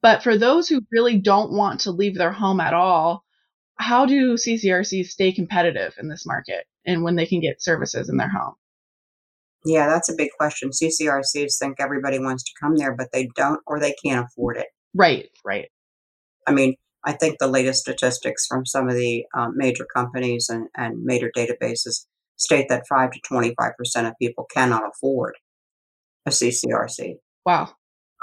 But 0.02 0.23
for 0.23 0.37
those 0.37 0.68
who 0.68 0.82
really 0.90 1.18
don't 1.18 1.52
want 1.52 1.80
to 1.80 1.92
leave 1.92 2.16
their 2.16 2.32
home 2.32 2.61
at 2.61 2.75
all, 2.75 3.25
how 3.76 4.04
do 4.04 4.35
CCRCs 4.35 5.06
stay 5.06 5.32
competitive 5.32 5.94
in 5.99 6.09
this 6.09 6.26
market 6.26 6.64
and 6.85 7.02
when 7.02 7.16
they 7.16 7.26
can 7.26 7.40
get 7.40 7.62
services 7.62 8.09
in 8.09 8.16
their 8.16 8.30
home? 8.30 8.54
Yeah, 9.64 9.88
that's 9.88 10.11
a 10.11 10.16
big 10.16 10.30
question. 10.37 10.71
CCRCs 10.71 11.59
think 11.59 11.76
everybody 11.78 12.18
wants 12.18 12.42
to 12.44 12.50
come 12.61 12.76
there, 12.76 12.94
but 12.97 13.12
they 13.12 13.28
don't 13.37 13.61
or 13.66 13.78
they 13.78 13.94
can't 14.04 14.26
afford 14.26 14.56
it. 14.56 14.66
Right, 14.94 15.28
right. 15.44 15.68
I 16.47 16.52
mean, 16.52 16.75
I 17.04 17.12
think 17.12 17.38
the 17.38 17.47
latest 17.47 17.80
statistics 17.80 18.47
from 18.47 18.66
some 18.66 18.88
of 18.88 18.94
the 18.94 19.25
um, 19.35 19.54
major 19.56 19.87
companies 19.94 20.49
and, 20.49 20.68
and 20.76 21.02
major 21.04 21.30
databases 21.37 22.06
state 22.37 22.68
that 22.68 22.87
5 22.88 23.12
to 23.12 23.21
25% 23.21 24.09
of 24.09 24.14
people 24.21 24.47
cannot 24.52 24.82
afford 24.88 25.37
a 26.26 26.30
CCRC. 26.30 27.14
Wow. 27.47 27.71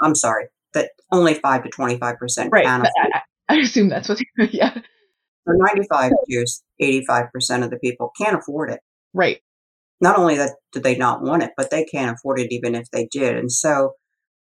I'm 0.00 0.14
sorry, 0.14 0.46
that 0.74 0.90
only 1.12 1.34
5 1.34 1.64
to 1.64 1.70
25% 1.70 2.50
right. 2.50 2.64
can 2.64 2.80
afford 2.80 3.12
I, 3.14 3.20
I 3.48 3.56
assume 3.58 3.88
that's 3.88 4.08
what, 4.08 4.20
yeah. 4.52 4.74
So 4.74 5.54
95 5.54 6.12
to 6.28 6.46
85% 6.80 7.64
of 7.64 7.70
the 7.70 7.78
people 7.78 8.12
can't 8.20 8.36
afford 8.36 8.70
it. 8.70 8.80
Right. 9.12 9.38
Not 10.00 10.18
only 10.18 10.36
that 10.36 10.56
do 10.72 10.80
they 10.80 10.96
not 10.96 11.22
want 11.22 11.42
it, 11.42 11.50
but 11.56 11.70
they 11.70 11.84
can't 11.84 12.16
afford 12.16 12.40
it 12.40 12.52
even 12.52 12.74
if 12.74 12.90
they 12.90 13.06
did. 13.10 13.36
And 13.36 13.50
so 13.50 13.94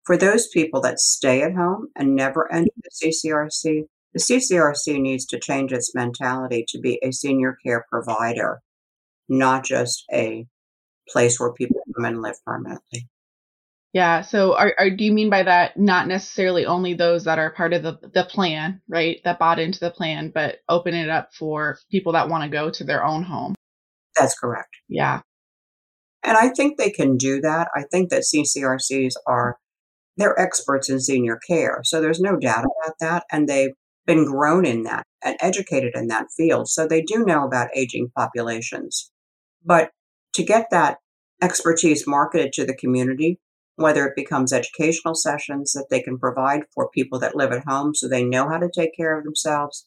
for 0.04 0.16
those 0.16 0.48
people 0.48 0.80
that 0.82 1.00
stay 1.00 1.42
at 1.42 1.54
home 1.54 1.88
and 1.96 2.14
never 2.14 2.52
enter 2.52 2.70
the 2.76 3.08
CCRC, 3.08 3.84
the 4.14 4.20
CCRC 4.20 5.00
needs 5.00 5.26
to 5.26 5.40
change 5.40 5.72
its 5.72 5.94
mentality 5.94 6.64
to 6.68 6.78
be 6.78 6.98
a 7.02 7.12
senior 7.12 7.56
care 7.64 7.84
provider, 7.90 8.60
not 9.28 9.64
just 9.64 10.04
a 10.12 10.46
place 11.08 11.38
where 11.38 11.52
people 11.52 11.80
come 11.94 12.04
and 12.04 12.22
live 12.22 12.36
permanently. 12.44 13.08
Yeah. 13.96 14.20
So, 14.20 14.54
are, 14.54 14.74
are, 14.78 14.90
do 14.90 15.04
you 15.04 15.12
mean 15.12 15.30
by 15.30 15.42
that 15.44 15.78
not 15.78 16.06
necessarily 16.06 16.66
only 16.66 16.92
those 16.92 17.24
that 17.24 17.38
are 17.38 17.54
part 17.54 17.72
of 17.72 17.82
the, 17.82 17.98
the 18.12 18.24
plan, 18.24 18.82
right? 18.90 19.22
That 19.24 19.38
bought 19.38 19.58
into 19.58 19.80
the 19.80 19.90
plan, 19.90 20.30
but 20.34 20.58
open 20.68 20.92
it 20.92 21.08
up 21.08 21.32
for 21.32 21.78
people 21.90 22.12
that 22.12 22.28
want 22.28 22.44
to 22.44 22.50
go 22.50 22.68
to 22.68 22.84
their 22.84 23.02
own 23.02 23.22
home? 23.22 23.54
That's 24.14 24.38
correct. 24.38 24.68
Yeah. 24.86 25.22
And 26.22 26.36
I 26.36 26.50
think 26.50 26.76
they 26.76 26.90
can 26.90 27.16
do 27.16 27.40
that. 27.40 27.68
I 27.74 27.84
think 27.90 28.10
that 28.10 28.24
CCRCs 28.30 29.14
are 29.26 29.56
they're 30.18 30.38
experts 30.38 30.90
in 30.90 31.00
senior 31.00 31.40
care. 31.48 31.80
So 31.82 32.02
there's 32.02 32.20
no 32.20 32.36
doubt 32.36 32.66
about 32.66 32.96
that. 33.00 33.24
And 33.32 33.48
they've 33.48 33.72
been 34.04 34.26
grown 34.26 34.66
in 34.66 34.82
that 34.82 35.04
and 35.24 35.38
educated 35.40 35.92
in 35.94 36.08
that 36.08 36.26
field. 36.36 36.68
So 36.68 36.86
they 36.86 37.00
do 37.00 37.24
know 37.24 37.46
about 37.46 37.74
aging 37.74 38.10
populations. 38.14 39.10
But 39.64 39.88
to 40.34 40.42
get 40.42 40.66
that 40.70 40.98
expertise 41.42 42.06
marketed 42.06 42.52
to 42.52 42.66
the 42.66 42.76
community, 42.76 43.40
whether 43.76 44.06
it 44.06 44.16
becomes 44.16 44.52
educational 44.52 45.14
sessions 45.14 45.72
that 45.72 45.86
they 45.90 46.00
can 46.00 46.18
provide 46.18 46.62
for 46.74 46.90
people 46.90 47.18
that 47.18 47.36
live 47.36 47.52
at 47.52 47.64
home 47.66 47.94
so 47.94 48.08
they 48.08 48.24
know 48.24 48.48
how 48.48 48.58
to 48.58 48.70
take 48.74 48.96
care 48.96 49.16
of 49.16 49.24
themselves, 49.24 49.86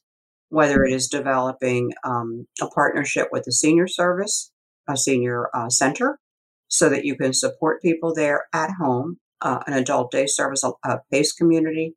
whether 0.50 0.84
it 0.84 0.94
is 0.94 1.08
developing 1.08 1.92
um, 2.04 2.48
a 2.62 2.68
partnership 2.68 3.28
with 3.32 3.46
a 3.48 3.52
senior 3.52 3.88
service, 3.88 4.52
a 4.88 4.96
senior 4.96 5.50
uh, 5.56 5.70
center, 5.70 6.20
so 6.68 6.88
that 6.88 7.04
you 7.04 7.16
can 7.16 7.34
support 7.34 7.82
people 7.82 8.14
there 8.14 8.46
at 8.54 8.70
home, 8.80 9.18
uh, 9.42 9.60
an 9.66 9.74
adult 9.74 10.12
day 10.12 10.28
service, 10.28 10.64
a, 10.64 11.00
PACE 11.12 11.34
community, 11.34 11.96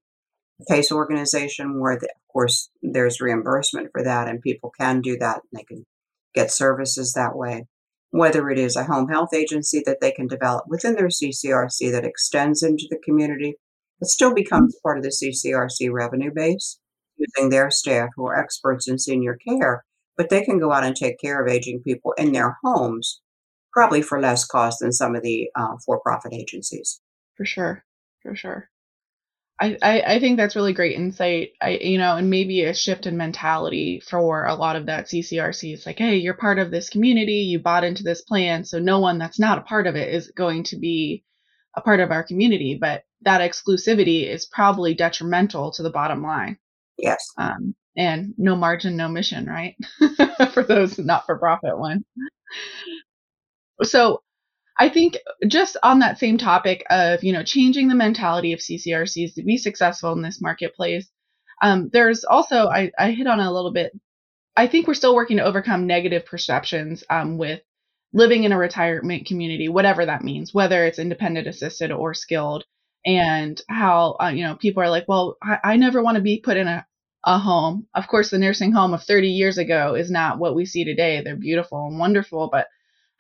a 0.61 0.65
PACE 0.73 0.91
organization 0.91 1.79
where, 1.79 1.99
the, 1.99 2.07
of 2.07 2.33
course, 2.33 2.71
there's 2.83 3.21
reimbursement 3.21 3.91
for 3.93 4.03
that 4.03 4.29
and 4.29 4.41
people 4.41 4.73
can 4.81 5.03
do 5.03 5.19
that 5.19 5.43
and 5.53 5.61
they 5.61 5.65
can 5.65 5.85
get 6.35 6.51
services 6.51 7.13
that 7.13 7.37
way 7.37 7.67
whether 8.13 8.51
it 8.51 8.59
is 8.59 8.77
a 8.77 8.85
home 8.85 9.09
health 9.09 9.35
agency 9.35 9.83
that 9.87 10.01
they 10.01 10.13
can 10.13 10.27
develop 10.27 10.65
within 10.69 10.95
their 10.95 11.09
CCRC 11.09 11.91
that 11.91 12.05
extends 12.05 12.63
into 12.63 12.87
the 12.91 12.99
community, 12.99 13.55
it 14.01 14.09
still 14.09 14.35
becomes 14.35 14.79
part 14.83 14.99
of 14.99 15.03
the 15.03 15.09
CCRC 15.09 15.91
revenue 15.91 16.31
base 16.33 16.79
using 17.17 17.49
their 17.49 17.71
staff 17.71 18.11
who 18.15 18.27
are 18.27 18.39
experts 18.39 18.87
in 18.87 18.99
senior 18.99 19.39
care, 19.49 19.85
but 20.17 20.29
they 20.29 20.45
can 20.45 20.59
go 20.59 20.73
out 20.73 20.85
and 20.85 20.95
take 20.95 21.19
care 21.19 21.43
of 21.43 21.51
aging 21.51 21.83
people 21.83 22.13
in 22.19 22.33
their 22.33 22.59
homes, 22.63 23.23
probably 23.73 24.03
for 24.03 24.21
less 24.21 24.45
cost 24.45 24.81
than 24.81 24.93
some 24.93 25.15
of 25.15 25.23
the 25.23 25.49
uh, 25.55 25.77
for 25.87 25.99
profit 26.01 26.35
agencies. 26.35 27.01
For 27.37 27.47
sure. 27.47 27.83
For 28.23 28.37
sure. 28.37 28.69
I, 29.61 30.03
I, 30.05 30.19
think 30.19 30.37
that's 30.37 30.57
really 30.57 30.73
great 30.73 30.97
insight. 30.97 31.51
I 31.61 31.71
you 31.71 31.99
know, 31.99 32.17
and 32.17 32.29
maybe 32.31 32.65
a 32.65 32.75
shift 32.75 33.07
in 33.07 33.17
mentality 33.17 34.01
for 34.01 34.45
a 34.45 34.55
lot 34.55 34.75
of 34.75 34.87
that 34.87 35.07
CCRC. 35.07 35.75
It's 35.75 35.87
like, 35.87 35.99
hey, 35.99 36.17
you're 36.17 36.35
part 36.35 36.59
of 36.59 36.71
this 36.71 36.89
community, 36.89 37.35
you 37.35 37.61
bought 37.61 37.85
into 37.85 38.03
this 38.03 38.23
plan, 38.23 38.65
so 38.65 38.81
no 38.81 38.99
one 38.99 39.19
that's 39.19 39.39
not 39.39 39.59
a 39.59 39.63
part 39.63 39.87
of 39.87 39.95
it 39.95 40.13
is 40.13 40.33
going 40.33 40.65
to 40.65 40.77
be 40.77 41.25
a 41.77 41.81
part 41.81 42.01
of 42.01 42.11
our 42.11 42.25
community. 42.25 42.77
But 42.81 43.05
that 43.23 43.41
exclusivity 43.41 44.29
is 44.29 44.47
probably 44.47 44.95
detrimental 44.95 45.71
to 45.73 45.83
the 45.83 45.91
bottom 45.91 46.23
line. 46.23 46.59
Yes. 46.99 47.25
Um, 47.39 47.75
and 47.97 48.35
no 48.39 48.57
margin, 48.57 48.97
no 48.97 49.09
mission, 49.09 49.47
right? 49.47 49.77
for 50.53 50.65
those 50.65 50.99
not 50.99 51.27
for 51.27 51.39
profit 51.39 51.79
ones. 51.79 52.03
So 53.83 54.23
I 54.79 54.89
think 54.89 55.19
just 55.47 55.77
on 55.83 55.99
that 56.01 56.19
same 56.19 56.39
topic 56.39 56.85
of, 56.91 57.23
you 57.23 57.33
know, 57.33 57.43
changing 57.43 57.89
the 57.89 57.95
mentality 57.95 58.53
of 58.53 58.61
CCRCs 58.61 59.35
to 59.35 59.43
be 59.43 59.57
successful 59.57 60.13
in 60.13 60.23
this 60.23 60.41
marketplace, 60.41 61.09
um, 61.63 61.91
there's 61.93 62.25
also, 62.25 62.69
I, 62.69 62.91
I 62.99 63.13
hit 63.13 63.27
on 63.27 63.41
a 63.41 63.53
little 63.53 63.73
bit, 63.73 63.93
I 64.57 64.67
think 64.67 64.87
we're 64.87 64.95
still 64.95 65.15
working 65.15 65.37
to 65.39 65.45
overcome 65.45 65.87
negative 65.87 66.27
perceptions 66.27 67.05
um, 67.11 67.39
with 67.39 67.61
living 68.13 68.45
in 68.45 68.53
a 68.53 68.59
retirement 68.59 69.27
community, 69.27 69.69
whatever 69.69 70.05
that 70.07 70.25
means, 70.25 70.53
whether 70.53 70.85
it's 70.85 70.99
independent 70.99 71.47
assisted 71.47 71.91
or 71.91 72.15
skilled, 72.15 72.65
and 73.07 73.61
how, 73.69 74.17
uh, 74.23 74.29
you 74.29 74.45
know, 74.45 74.55
people 74.57 74.83
are 74.83 74.91
like, 74.91 75.07
well, 75.09 75.37
I, 75.43 75.59
I 75.65 75.77
never 75.77 76.03
want 76.03 76.17
to 76.17 76.23
be 76.23 76.41
put 76.41 76.57
in 76.57 76.69
a, 76.69 76.87
a 77.25 77.39
home. 77.39 77.87
Of 77.95 78.09
course, 78.09 78.31
the 78.31 78.39
nursing 78.39 78.73
home 78.73 78.95
of 78.95 79.03
30 79.05 79.29
years 79.29 79.59
ago 79.59 79.95
is 79.95 80.11
not 80.11 80.39
what 80.39 80.55
we 80.55 80.67
see 80.67 80.85
today. 80.85 81.21
They're 81.23 81.37
beautiful 81.37 81.87
and 81.87 81.99
wonderful, 81.99 82.49
but 82.51 82.67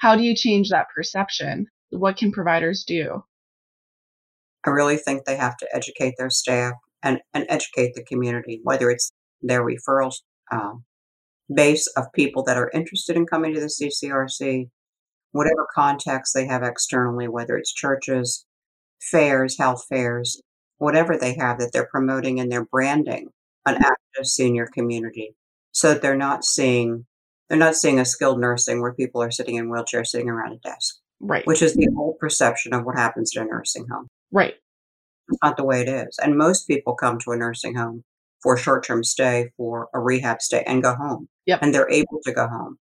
how 0.02 0.16
do 0.16 0.24
you 0.24 0.34
change 0.34 0.68
that 0.68 0.88
perception? 0.92 1.68
What 1.90 2.16
can 2.16 2.32
providers 2.32 2.82
do? 2.84 3.22
I 4.66 4.70
really 4.70 4.96
think 4.96 5.24
they 5.24 5.36
have 5.36 5.56
to 5.58 5.68
educate 5.72 6.14
their 6.18 6.28
staff 6.28 6.74
and, 7.04 7.20
and 7.32 7.46
educate 7.48 7.94
the 7.94 8.02
community, 8.02 8.60
whether 8.64 8.90
it's 8.90 9.12
their 9.42 9.64
referrals 9.64 10.16
um, 10.50 10.84
base 11.54 11.86
of 11.96 12.12
people 12.14 12.42
that 12.44 12.56
are 12.56 12.70
interested 12.74 13.14
in 13.16 13.26
coming 13.26 13.54
to 13.54 13.60
the 13.60 13.66
CCRC, 13.66 14.70
whatever 15.30 15.68
contacts 15.72 16.32
they 16.32 16.48
have 16.48 16.64
externally, 16.64 17.28
whether 17.28 17.56
it's 17.56 17.72
churches, 17.72 18.44
fairs, 19.00 19.56
health 19.56 19.84
fairs, 19.88 20.42
whatever 20.78 21.16
they 21.16 21.36
have 21.36 21.60
that 21.60 21.70
they're 21.72 21.88
promoting 21.88 22.40
and 22.40 22.50
they're 22.50 22.66
branding 22.66 23.28
an 23.66 23.76
active 23.76 24.26
senior 24.26 24.66
community 24.66 25.36
so 25.70 25.94
that 25.94 26.02
they're 26.02 26.16
not 26.16 26.44
seeing 26.44 27.06
they're 27.52 27.58
not 27.58 27.76
seeing 27.76 28.00
a 28.00 28.06
skilled 28.06 28.40
nursing 28.40 28.80
where 28.80 28.94
people 28.94 29.22
are 29.22 29.30
sitting 29.30 29.56
in 29.56 29.68
wheelchairs 29.68 30.06
sitting 30.06 30.30
around 30.30 30.54
a 30.54 30.56
desk. 30.66 30.96
Right. 31.20 31.46
Which 31.46 31.60
is 31.60 31.74
the 31.74 31.86
old 31.98 32.18
perception 32.18 32.72
of 32.72 32.86
what 32.86 32.96
happens 32.96 33.30
to 33.32 33.42
a 33.42 33.44
nursing 33.44 33.86
home. 33.92 34.08
Right. 34.30 34.54
It's 35.28 35.38
not 35.42 35.58
the 35.58 35.64
way 35.64 35.82
it 35.82 35.88
is. 35.88 36.18
And 36.22 36.38
most 36.38 36.66
people 36.66 36.94
come 36.94 37.18
to 37.18 37.32
a 37.32 37.36
nursing 37.36 37.74
home 37.74 38.04
for 38.42 38.54
a 38.54 38.58
short 38.58 38.86
term 38.86 39.04
stay, 39.04 39.50
for 39.58 39.90
a 39.92 40.00
rehab 40.00 40.40
stay, 40.40 40.64
and 40.66 40.82
go 40.82 40.94
home. 40.94 41.28
Yep. 41.44 41.58
And 41.60 41.74
they're 41.74 41.90
able 41.90 42.20
to 42.24 42.32
go 42.32 42.48
home, 42.48 42.78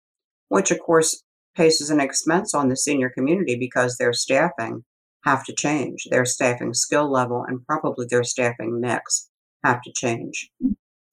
which 0.49 0.71
of 0.71 0.81
course 0.81 1.23
places 1.55 1.91
an 1.91 2.01
expense 2.01 2.55
on 2.55 2.71
the 2.71 2.77
senior 2.79 3.11
community 3.11 3.59
because 3.59 3.99
their 3.99 4.15
staffing 4.15 4.83
have 5.25 5.45
to 5.45 5.53
change. 5.53 6.07
Their 6.11 6.25
staffing 6.25 6.73
skill 6.73 7.13
level 7.13 7.45
and 7.47 7.67
probably 7.67 8.07
their 8.09 8.25
staffing 8.25 8.81
mix 8.81 9.29
have 9.63 9.83
to 9.83 9.93
change. 9.95 10.49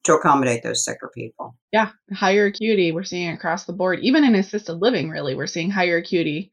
To 0.04 0.14
accommodate 0.14 0.64
those 0.64 0.84
sicker 0.84 1.12
people. 1.14 1.56
Yeah, 1.72 1.92
higher 2.14 2.48
acuity 2.48 2.92
we're 2.92 3.04
seeing 3.04 3.30
across 3.30 3.66
the 3.66 3.74
board. 3.74 4.00
Even 4.02 4.24
in 4.24 4.36
assisted 4.36 4.76
living, 4.76 5.10
really, 5.10 5.36
we're 5.36 5.48
seeing 5.48 5.70
higher 5.70 5.98
acuity. 5.98 6.52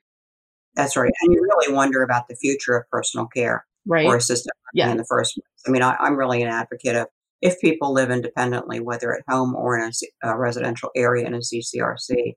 That's 0.75 0.97
right. 0.97 1.13
And 1.23 1.33
you 1.33 1.43
really 1.43 1.75
wonder 1.75 2.03
about 2.03 2.29
the 2.29 2.37
future 2.37 2.77
of 2.77 2.89
personal 2.91 3.27
care 3.27 3.67
right. 3.87 4.07
or 4.07 4.17
assisted 4.17 4.53
living 4.75 4.87
yeah. 4.87 4.91
in 4.93 4.97
the 4.99 5.05
first 5.05 5.35
place. 5.35 5.45
I 5.67 5.71
mean, 5.71 5.83
I, 5.83 5.97
I'm 5.99 6.17
really 6.17 6.43
an 6.43 6.49
advocate 6.49 6.95
of 6.95 7.09
if 7.41 7.61
people 7.61 7.93
live 7.93 8.11
independently, 8.11 8.81
whether 8.81 9.15
at 9.15 9.25
home 9.29 9.55
or 9.55 9.79
in 9.79 9.91
a, 10.23 10.29
a 10.29 10.37
residential 10.37 10.91
area 10.95 11.27
in 11.27 11.35
a 11.35 11.39
CCRC, 11.39 12.35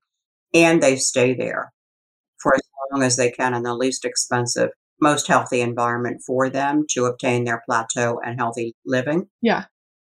and 0.53 0.81
they 0.81 0.95
stay 0.95 1.33
there 1.33 1.71
for 2.41 2.55
as 2.55 2.61
long 2.91 3.03
as 3.03 3.17
they 3.17 3.31
can 3.31 3.53
in 3.53 3.63
the 3.63 3.75
least 3.75 4.05
expensive, 4.05 4.69
most 4.99 5.27
healthy 5.27 5.61
environment 5.61 6.21
for 6.25 6.49
them 6.49 6.85
to 6.91 7.05
obtain 7.05 7.43
their 7.43 7.61
plateau 7.65 8.19
and 8.23 8.39
healthy 8.39 8.75
living. 8.85 9.27
Yeah. 9.41 9.65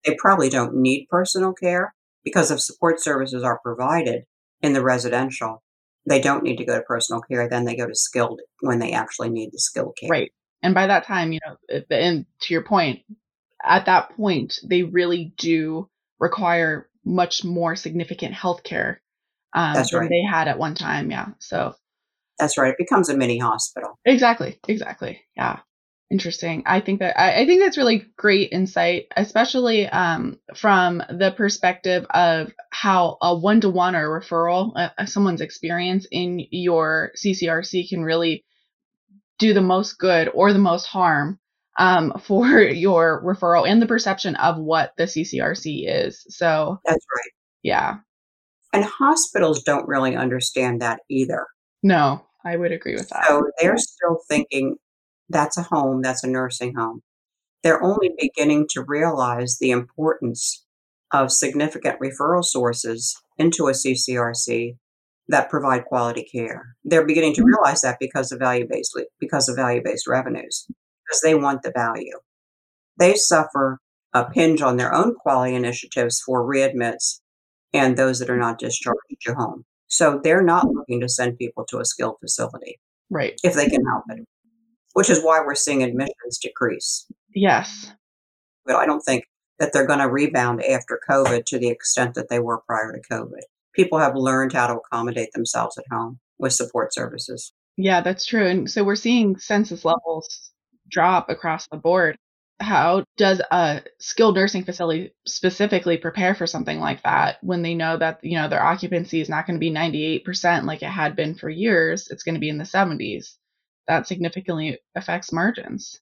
They 0.04 0.16
probably 0.18 0.49
don't 0.49 0.75
need 0.76 1.06
personal 1.09 1.52
care 1.52 1.94
because 2.25 2.50
if 2.50 2.61
support 2.61 3.00
services 3.00 3.42
are 3.42 3.61
provided 3.62 4.25
in 4.61 4.73
the 4.73 4.82
residential, 4.82 5.62
they 6.06 6.21
don't 6.21 6.42
need 6.42 6.56
to 6.56 6.64
go 6.64 6.76
to 6.76 6.82
personal 6.82 7.23
care. 7.23 7.49
Then 7.49 7.64
they 7.64 7.76
go 7.76 7.87
to 7.87 7.94
skilled 7.94 8.40
when 8.61 8.78
they 8.78 8.92
actually 8.92 9.30
need 9.30 9.50
the 9.52 9.59
skilled 9.59 9.97
care. 9.99 10.09
Right. 10.09 10.32
And 10.62 10.75
by 10.75 10.87
that 10.87 11.04
time, 11.06 11.32
you 11.32 11.40
know, 11.47 11.82
and 11.90 12.26
to 12.42 12.54
your 12.54 12.62
point, 12.62 13.00
at 13.64 13.87
that 13.87 14.16
point, 14.16 14.59
they 14.64 14.82
really 14.82 15.32
do 15.37 15.88
require 16.18 16.88
much 17.04 17.44
more 17.44 17.75
significant 17.75 18.35
health 18.35 18.62
care 18.62 19.02
um, 19.54 19.75
That's 19.75 19.90
than 19.90 20.00
right. 20.00 20.11
they 20.11 20.23
had 20.23 20.49
at 20.49 20.59
one 20.59 20.75
time. 20.75 21.11
Yeah. 21.11 21.28
So 21.40 21.75
that's 22.38 22.56
right. 22.56 22.71
It 22.71 22.78
becomes 22.78 23.09
a 23.09 23.16
mini 23.16 23.38
hospital. 23.38 23.99
Exactly. 24.04 24.59
Exactly. 24.66 25.21
Yeah. 25.37 25.61
Interesting. 26.12 26.62
I 26.66 26.81
think 26.81 26.99
that 26.99 27.19
I, 27.19 27.40
I 27.40 27.47
think 27.47 27.62
that's 27.62 27.78
really 27.78 28.04
great 28.19 28.52
insight, 28.52 29.07
especially 29.16 29.88
um, 29.88 30.38
from 30.54 31.02
the 31.09 31.33
perspective 31.35 32.04
of 32.11 32.52
how 32.69 33.16
a 33.23 33.35
one 33.35 33.62
to 33.62 33.71
one 33.71 33.97
or 33.97 34.21
referral, 34.21 34.73
uh, 34.76 35.07
someone's 35.07 35.40
experience 35.40 36.07
in 36.11 36.47
your 36.50 37.12
CCRC 37.16 37.88
can 37.88 38.04
really 38.04 38.45
do 39.38 39.54
the 39.54 39.62
most 39.62 39.99
good 39.99 40.31
or 40.35 40.52
the 40.52 40.59
most 40.59 40.85
harm 40.85 41.40
um, 41.78 42.12
for 42.23 42.61
your 42.61 43.23
referral 43.25 43.66
and 43.66 43.81
the 43.81 43.87
perception 43.87 44.37
of 44.37 44.59
what 44.59 44.92
the 44.99 45.04
CCRC 45.04 45.85
is. 45.88 46.26
So 46.28 46.78
that's 46.85 47.07
right. 47.16 47.33
Yeah. 47.62 47.97
And 48.75 48.85
hospitals 48.85 49.62
don't 49.62 49.88
really 49.88 50.14
understand 50.14 50.83
that 50.83 51.00
either. 51.09 51.47
No, 51.83 52.23
I 52.45 52.57
would 52.57 52.71
agree 52.71 52.97
with 52.97 53.09
that. 53.09 53.25
So 53.26 53.45
they're 53.59 53.78
still 53.78 54.19
thinking 54.28 54.76
that's 55.29 55.57
a 55.57 55.62
home, 55.62 56.02
that's 56.02 56.25
a 56.25 56.29
nursing 56.29 56.75
home. 56.75 57.02
They're 57.62 57.83
only 57.83 58.11
beginning 58.19 58.67
to 58.71 58.85
realize 58.87 59.59
the 59.59 59.71
importance 59.71 60.64
of 61.12 61.31
significant 61.31 62.00
referral 62.00 62.45
sources 62.45 63.14
into 63.38 63.69
a 63.69 63.73
CCRC 63.73 64.76
that 65.29 65.50
provide 65.50 65.85
quality 65.85 66.25
care. 66.25 66.76
They're 66.85 67.07
beginning 67.07 67.35
to 67.35 67.43
mm-hmm. 67.43 67.49
realize 67.49 67.83
that 67.83 67.99
because 68.00 68.33
of 68.33 68.38
value 68.38 68.67
based 68.69 68.99
because 69.21 69.49
of 69.49 69.57
value 69.57 69.83
based 69.85 70.07
revenues, 70.07 70.67
because 71.07 71.21
they 71.21 71.35
want 71.35 71.62
the 71.62 71.73
value. 71.73 72.19
They 72.99 73.14
suffer 73.14 73.79
a 74.12 74.25
pinch 74.25 74.61
on 74.61 74.76
their 74.76 74.95
own 74.95 75.14
quality 75.14 75.55
initiatives 75.55 76.21
for 76.21 76.45
readmits 76.45 77.21
and 77.73 77.97
those 77.97 78.19
that 78.19 78.29
are 78.29 78.37
not 78.37 78.59
discharged 78.59 78.99
to 79.23 79.35
home. 79.35 79.64
So 79.88 80.21
they're 80.23 80.43
not 80.43 80.69
looking 80.69 81.00
to 81.00 81.09
send 81.09 81.38
people 81.38 81.64
to 81.67 81.79
a 81.79 81.85
skilled 81.85 82.17
facility. 82.21 82.79
Right. 83.11 83.38
If 83.43 83.55
they 83.55 83.69
can 83.69 83.85
help 83.85 84.05
it, 84.11 84.26
which 84.95 85.11
is 85.11 85.23
why 85.23 85.41
we're 85.41 85.55
seeing 85.55 85.83
admissions 85.83 86.39
decrease. 86.41 87.07
Yes. 87.35 87.93
But 88.65 88.77
I 88.77 88.87
don't 88.87 89.01
think 89.01 89.25
that 89.59 89.73
they're 89.73 89.87
going 89.87 89.99
to 89.99 90.09
rebound 90.09 90.63
after 90.65 91.01
COVID 91.09 91.45
to 91.47 91.59
the 91.59 91.69
extent 91.69 92.15
that 92.15 92.29
they 92.29 92.39
were 92.39 92.63
prior 92.67 92.93
to 92.93 93.15
COVID. 93.15 93.43
People 93.75 93.99
have 93.99 94.17
learned 94.17 94.53
how 94.53 94.67
to 94.67 94.76
accommodate 94.76 95.33
themselves 95.33 95.78
at 95.78 95.85
home 95.91 96.19
with 96.39 96.52
support 96.52 96.93
services. 96.93 97.52
Yeah, 97.76 98.00
that's 98.02 98.26
true. 98.26 98.47
And 98.47 98.71
so 98.71 98.85
we're 98.85 98.97
seeing 98.97 99.39
census 99.39 99.85
levels 99.85 100.50
drop 100.89 101.31
across 101.31 101.69
the 101.69 101.76
board 101.76 102.19
how 102.63 103.05
does 103.17 103.41
a 103.50 103.83
skilled 103.99 104.37
nursing 104.37 104.65
facility 104.65 105.13
specifically 105.26 105.97
prepare 105.99 106.35
for 106.35 106.47
something 106.47 106.78
like 106.78 107.02
that 107.02 107.39
when 107.43 107.63
they 107.63 107.75
know 107.75 107.97
that 107.97 108.21
you 108.23 108.39
know 108.39 108.49
their 108.49 108.63
occupancy 108.63 109.21
is 109.21 109.28
not 109.28 109.47
going 109.47 109.57
to 109.57 109.61
be 109.61 109.71
98% 109.71 110.65
like 110.65 110.83
it 110.83 110.87
had 110.87 111.17
been 111.17 111.35
for 111.35 111.50
years 111.50 112.09
it's 112.11 112.23
going 112.23 112.35
to 112.35 112.41
be 112.41 112.49
in 112.49 112.59
the 112.59 112.65
70s 112.65 113.37
that 113.88 114.06
significantly 114.06 114.78
affects 114.95 115.32
margins. 115.32 116.00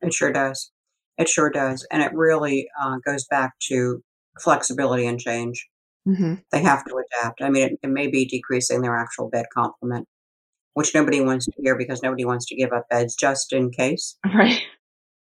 It 0.00 0.12
sure 0.12 0.32
does. 0.32 0.70
It 1.18 1.28
sure 1.28 1.50
does. 1.50 1.86
And 1.90 2.02
it 2.02 2.12
really 2.14 2.68
uh, 2.80 2.96
goes 3.04 3.26
back 3.26 3.52
to 3.68 4.02
flexibility 4.40 5.06
and 5.06 5.18
change. 5.18 5.66
Mm-hmm. 6.06 6.36
they 6.52 6.62
have 6.62 6.86
to 6.86 6.94
adapt. 6.96 7.42
I 7.42 7.50
mean 7.50 7.64
it, 7.64 7.72
it 7.82 7.90
may 7.90 8.06
be 8.06 8.24
decreasing 8.24 8.80
their 8.80 8.96
actual 8.96 9.28
bed 9.28 9.44
complement 9.52 10.08
which 10.78 10.94
nobody 10.94 11.20
wants 11.20 11.44
to 11.44 11.52
hear 11.60 11.76
because 11.76 12.04
nobody 12.04 12.24
wants 12.24 12.46
to 12.46 12.54
give 12.54 12.72
up 12.72 12.88
beds 12.88 13.16
just 13.16 13.52
in 13.52 13.68
case. 13.72 14.16
Right. 14.32 14.60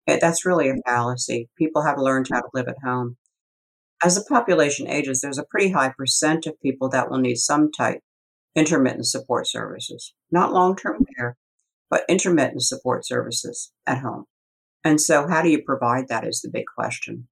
That's 0.07 0.47
really 0.47 0.71
a 0.71 0.75
fallacy. 0.87 1.51
People 1.59 1.83
have 1.83 1.99
learned 1.99 2.29
how 2.33 2.41
to 2.41 2.49
live 2.55 2.67
at 2.67 2.77
home. 2.83 3.17
As 4.03 4.15
the 4.15 4.25
population 4.27 4.89
ages, 4.89 5.21
there's 5.21 5.39
a 5.39 5.45
pretty 5.45 5.71
high 5.71 5.93
percent 5.97 6.47
of 6.47 6.61
people 6.63 6.89
that 6.91 7.11
will 7.11 7.19
need 7.19 7.37
some 7.37 7.71
type 7.71 8.01
intermittent 8.55 9.07
support 9.07 9.47
services, 9.47 10.15
not 10.31 10.53
long-term 10.53 11.05
care, 11.17 11.37
but 11.37 11.44
intermittent 12.09 12.63
support 12.63 13.07
services 13.07 13.73
at 13.87 13.99
home. 13.99 14.25
And 14.85 15.01
so 15.01 15.27
how 15.29 15.43
do 15.43 15.49
you 15.49 15.63
provide 15.63 16.09
that 16.09 16.27
is 16.27 16.41
the 16.41 16.51
big 16.51 16.65
question. 16.77 17.29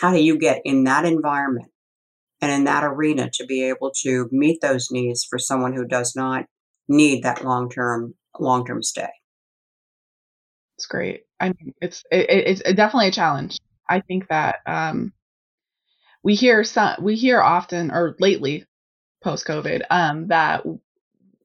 How 0.00 0.12
do 0.12 0.22
you 0.22 0.38
get 0.38 0.60
in 0.64 0.84
that 0.84 1.04
environment 1.04 1.70
and 2.40 2.52
in 2.52 2.64
that 2.64 2.84
arena 2.84 3.30
to 3.34 3.46
be 3.46 3.64
able 3.64 3.92
to 4.02 4.28
meet 4.30 4.60
those 4.60 4.90
needs 4.90 5.24
for 5.24 5.38
someone 5.38 5.72
who 5.72 5.86
does 5.86 6.14
not 6.14 6.44
need 6.88 7.22
that 7.22 7.44
long-term 7.44 8.14
long-term 8.38 8.82
stay? 8.82 9.08
It's 10.76 10.86
great. 10.86 11.22
I 11.40 11.48
mean, 11.48 11.72
it's 11.80 12.04
it, 12.10 12.26
it's 12.28 12.60
definitely 12.74 13.08
a 13.08 13.12
challenge. 13.12 13.58
I 13.88 14.00
think 14.00 14.28
that 14.28 14.56
um, 14.66 15.12
we 16.22 16.34
hear 16.34 16.64
some 16.64 16.96
we 17.02 17.16
hear 17.16 17.40
often 17.40 17.90
or 17.90 18.16
lately 18.20 18.66
post 19.22 19.46
COVID 19.46 19.82
um, 19.88 20.28
that 20.28 20.64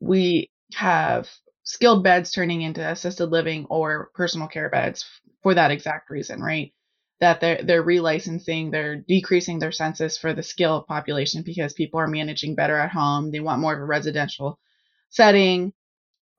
we 0.01 0.49
have 0.73 1.29
skilled 1.63 2.03
beds 2.03 2.31
turning 2.31 2.61
into 2.61 2.87
assisted 2.87 3.27
living 3.27 3.65
or 3.69 4.09
personal 4.13 4.47
care 4.47 4.69
beds 4.69 5.05
for 5.43 5.53
that 5.53 5.71
exact 5.71 6.09
reason, 6.09 6.41
right? 6.41 6.73
That 7.19 7.39
they're 7.39 7.61
they're 7.63 7.83
relicensing, 7.83 8.71
they're 8.71 8.97
decreasing 8.97 9.59
their 9.59 9.71
census 9.71 10.17
for 10.17 10.33
the 10.33 10.43
skilled 10.43 10.87
population 10.87 11.43
because 11.43 11.73
people 11.73 11.99
are 11.99 12.07
managing 12.07 12.55
better 12.55 12.77
at 12.77 12.91
home. 12.91 13.31
They 13.31 13.39
want 13.39 13.61
more 13.61 13.73
of 13.75 13.81
a 13.81 13.85
residential 13.85 14.59
setting, 15.09 15.73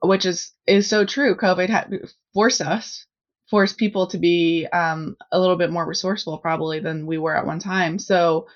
which 0.01 0.27
is 0.27 0.53
is 0.67 0.89
so 0.89 1.05
true. 1.05 1.37
COVID 1.37 1.69
had 1.69 1.93
forced 2.35 2.61
us, 2.61 3.07
forced 3.49 3.79
people 3.79 4.09
to 4.09 4.19
be 4.19 4.67
um, 4.73 5.17
a 5.31 5.39
little 5.39 5.57
bit 5.57 5.71
more 5.71 5.87
resourceful 5.87 6.39
probably 6.39 6.81
than 6.81 7.07
we 7.07 7.19
were 7.19 7.37
at 7.37 7.47
one 7.47 7.61
time. 7.61 7.99
So 7.99 8.49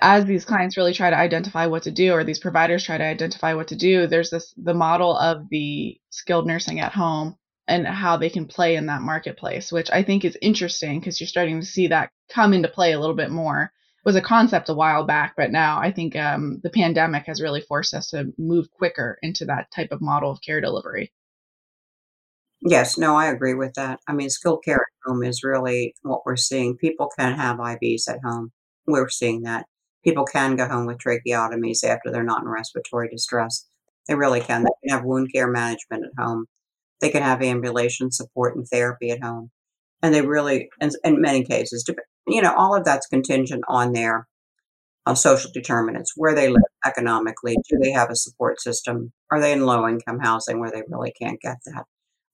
as 0.00 0.24
these 0.24 0.44
clients 0.44 0.76
really 0.76 0.92
try 0.92 1.10
to 1.10 1.16
identify 1.16 1.66
what 1.66 1.84
to 1.84 1.90
do, 1.90 2.12
or 2.12 2.24
these 2.24 2.38
providers 2.38 2.84
try 2.84 2.98
to 2.98 3.04
identify 3.04 3.54
what 3.54 3.68
to 3.68 3.76
do, 3.76 4.06
there's 4.06 4.30
this 4.30 4.52
the 4.56 4.74
model 4.74 5.16
of 5.16 5.48
the 5.50 5.98
skilled 6.10 6.46
nursing 6.46 6.80
at 6.80 6.92
home 6.92 7.36
and 7.68 7.86
how 7.86 8.16
they 8.16 8.30
can 8.30 8.46
play 8.46 8.76
in 8.76 8.86
that 8.86 9.02
marketplace, 9.02 9.72
which 9.72 9.90
I 9.90 10.02
think 10.02 10.24
is 10.24 10.38
interesting 10.40 11.00
because 11.00 11.20
you're 11.20 11.26
starting 11.26 11.60
to 11.60 11.66
see 11.66 11.88
that 11.88 12.10
come 12.28 12.52
into 12.52 12.68
play 12.68 12.92
a 12.92 13.00
little 13.00 13.16
bit 13.16 13.30
more. 13.30 13.64
It 13.64 14.04
was 14.08 14.16
a 14.16 14.20
concept 14.20 14.68
a 14.68 14.74
while 14.74 15.04
back, 15.04 15.34
but 15.36 15.50
now 15.50 15.80
I 15.80 15.90
think 15.90 16.14
um, 16.14 16.60
the 16.62 16.70
pandemic 16.70 17.24
has 17.26 17.42
really 17.42 17.62
forced 17.62 17.92
us 17.94 18.08
to 18.08 18.32
move 18.38 18.70
quicker 18.70 19.18
into 19.22 19.46
that 19.46 19.70
type 19.74 19.90
of 19.90 20.00
model 20.00 20.30
of 20.30 20.40
care 20.42 20.60
delivery. 20.60 21.12
Yes, 22.60 22.96
no, 22.96 23.16
I 23.16 23.26
agree 23.26 23.54
with 23.54 23.74
that. 23.74 24.00
I 24.08 24.12
mean, 24.12 24.30
skilled 24.30 24.64
care 24.64 24.76
at 24.76 25.08
home 25.10 25.22
is 25.22 25.42
really 25.42 25.94
what 26.02 26.22
we're 26.24 26.36
seeing. 26.36 26.76
People 26.76 27.10
can 27.18 27.34
have 27.36 27.58
IVs 27.58 28.08
at 28.08 28.20
home. 28.24 28.52
We're 28.86 29.08
seeing 29.08 29.42
that. 29.42 29.66
People 30.06 30.24
can 30.24 30.54
go 30.54 30.68
home 30.68 30.86
with 30.86 30.98
tracheotomies 30.98 31.82
after 31.82 32.12
they're 32.12 32.22
not 32.22 32.42
in 32.42 32.48
respiratory 32.48 33.08
distress. 33.08 33.66
They 34.06 34.14
really 34.14 34.40
can. 34.40 34.62
They 34.62 34.70
can 34.88 34.96
have 34.96 35.04
wound 35.04 35.32
care 35.32 35.50
management 35.50 36.04
at 36.04 36.22
home. 36.22 36.46
They 37.00 37.10
can 37.10 37.22
have 37.22 37.42
ambulation 37.42 38.12
support 38.12 38.56
and 38.56 38.66
therapy 38.66 39.10
at 39.10 39.22
home. 39.22 39.50
And 40.02 40.14
they 40.14 40.22
really, 40.22 40.68
in, 40.80 40.90
in 41.02 41.20
many 41.20 41.44
cases, 41.44 41.84
you 42.26 42.40
know, 42.40 42.54
all 42.54 42.76
of 42.76 42.84
that's 42.84 43.08
contingent 43.08 43.64
on 43.68 43.92
their 43.92 44.28
uh, 45.06 45.14
social 45.14 45.50
determinants, 45.52 46.12
where 46.16 46.34
they 46.34 46.48
live 46.48 46.62
economically. 46.84 47.56
Do 47.68 47.78
they 47.82 47.92
have 47.92 48.10
a 48.10 48.16
support 48.16 48.60
system? 48.60 49.12
Are 49.30 49.40
they 49.40 49.52
in 49.52 49.66
low 49.66 49.88
income 49.88 50.18
housing 50.20 50.60
where 50.60 50.70
they 50.70 50.82
really 50.88 51.12
can't 51.20 51.40
get 51.40 51.56
that? 51.66 51.84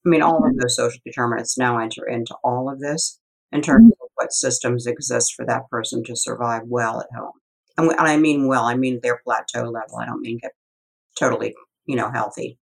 I 0.05 0.09
mean, 0.09 0.21
all 0.21 0.45
of 0.45 0.55
those 0.57 0.75
social 0.75 0.99
determinants 1.05 1.57
now 1.57 1.79
enter 1.79 2.05
into 2.07 2.35
all 2.43 2.69
of 2.69 2.79
this 2.79 3.19
in 3.51 3.61
terms 3.61 3.93
of 4.01 4.09
what 4.15 4.33
systems 4.33 4.85
exist 4.85 5.33
for 5.35 5.45
that 5.45 5.69
person 5.69 6.03
to 6.05 6.15
survive 6.15 6.63
well 6.65 6.99
at 6.99 7.07
home. 7.17 7.33
And, 7.77 7.89
and 7.89 7.99
I 8.01 8.17
mean 8.17 8.47
well, 8.47 8.65
I 8.65 8.75
mean 8.75 8.99
their 9.01 9.21
plateau 9.23 9.63
level. 9.63 9.97
I 9.99 10.05
don't 10.05 10.21
mean 10.21 10.39
get 10.41 10.51
totally, 11.17 11.55
you 11.85 11.95
know, 11.95 12.11
healthy. 12.11 12.57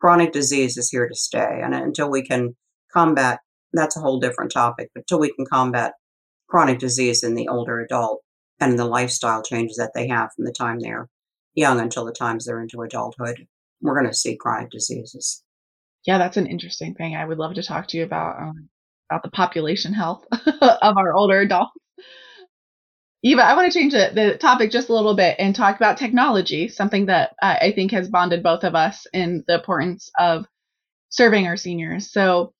Chronic 0.00 0.32
disease 0.32 0.76
is 0.76 0.90
here 0.90 1.08
to 1.08 1.14
stay. 1.14 1.60
And 1.62 1.74
until 1.74 2.10
we 2.10 2.22
can 2.22 2.56
combat, 2.92 3.40
that's 3.72 3.96
a 3.96 4.00
whole 4.00 4.20
different 4.20 4.52
topic, 4.52 4.90
but 4.94 5.00
until 5.00 5.20
we 5.20 5.32
can 5.32 5.46
combat 5.46 5.94
chronic 6.48 6.78
disease 6.78 7.24
in 7.24 7.34
the 7.34 7.48
older 7.48 7.80
adult 7.80 8.22
and 8.60 8.78
the 8.78 8.84
lifestyle 8.84 9.42
changes 9.42 9.76
that 9.76 9.92
they 9.94 10.06
have 10.08 10.30
from 10.34 10.44
the 10.44 10.52
time 10.52 10.78
they're 10.78 11.08
young 11.54 11.80
until 11.80 12.04
the 12.04 12.12
times 12.12 12.44
they're 12.44 12.60
into 12.60 12.82
adulthood. 12.82 13.46
We're 13.80 13.98
going 13.98 14.10
to 14.10 14.16
see 14.16 14.36
chronic 14.36 14.70
diseases. 14.70 15.42
Yeah, 16.06 16.18
that's 16.18 16.36
an 16.36 16.46
interesting 16.46 16.94
thing. 16.94 17.16
I 17.16 17.24
would 17.24 17.38
love 17.38 17.54
to 17.54 17.62
talk 17.62 17.88
to 17.88 17.96
you 17.96 18.04
about 18.04 18.40
um, 18.40 18.68
about 19.10 19.22
the 19.22 19.30
population 19.30 19.92
health 19.92 20.24
of 20.32 20.96
our 20.96 21.14
older 21.14 21.40
adults. 21.40 21.72
Eva, 23.26 23.42
I 23.42 23.54
want 23.54 23.72
to 23.72 23.78
change 23.78 23.94
the, 23.94 24.10
the 24.14 24.36
topic 24.36 24.70
just 24.70 24.90
a 24.90 24.94
little 24.94 25.16
bit 25.16 25.36
and 25.38 25.56
talk 25.56 25.76
about 25.76 25.96
technology, 25.96 26.68
something 26.68 27.06
that 27.06 27.34
uh, 27.40 27.56
I 27.58 27.72
think 27.72 27.90
has 27.92 28.10
bonded 28.10 28.42
both 28.42 28.64
of 28.64 28.74
us 28.74 29.06
in 29.14 29.42
the 29.48 29.54
importance 29.54 30.10
of 30.18 30.44
serving 31.08 31.46
our 31.46 31.56
seniors. 31.56 32.12
So, 32.12 32.52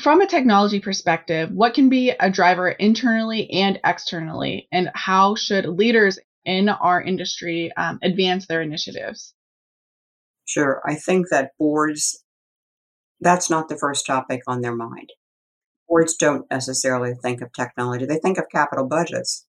from 0.00 0.22
a 0.22 0.26
technology 0.26 0.80
perspective, 0.80 1.50
what 1.52 1.74
can 1.74 1.90
be 1.90 2.10
a 2.18 2.30
driver 2.30 2.70
internally 2.70 3.50
and 3.50 3.78
externally, 3.84 4.68
and 4.72 4.90
how 4.94 5.34
should 5.34 5.66
leaders 5.66 6.18
in 6.46 6.70
our 6.70 7.02
industry 7.02 7.70
um, 7.76 7.98
advance 8.02 8.46
their 8.46 8.62
initiatives? 8.62 9.34
Sure. 10.46 10.80
I 10.86 10.94
think 10.94 11.26
that 11.30 11.50
boards, 11.58 12.24
that's 13.20 13.50
not 13.50 13.68
the 13.68 13.76
first 13.76 14.06
topic 14.06 14.40
on 14.46 14.62
their 14.62 14.74
mind. 14.74 15.12
Boards 15.90 16.16
don't 16.16 16.50
necessarily 16.50 17.12
think 17.22 17.42
of 17.42 17.52
technology, 17.52 18.06
they 18.06 18.18
think 18.18 18.38
of 18.38 18.44
capital 18.50 18.88
budgets 18.88 19.46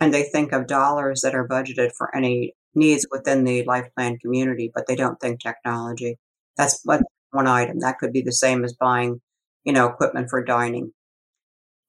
and 0.00 0.12
they 0.12 0.24
think 0.24 0.52
of 0.52 0.66
dollars 0.66 1.20
that 1.20 1.34
are 1.34 1.46
budgeted 1.46 1.90
for 1.96 2.14
any 2.14 2.54
needs 2.74 3.06
within 3.10 3.44
the 3.44 3.64
life 3.64 3.88
plan 3.96 4.18
community, 4.18 4.70
but 4.74 4.86
they 4.86 4.96
don't 4.96 5.20
think 5.20 5.40
technology. 5.40 6.18
That's 6.56 6.84
one 6.84 7.46
item. 7.46 7.80
That 7.80 7.98
could 7.98 8.12
be 8.12 8.22
the 8.22 8.32
same 8.32 8.64
as 8.64 8.72
buying, 8.72 9.20
you 9.64 9.72
know, 9.72 9.86
equipment 9.86 10.28
for 10.30 10.44
dining. 10.44 10.92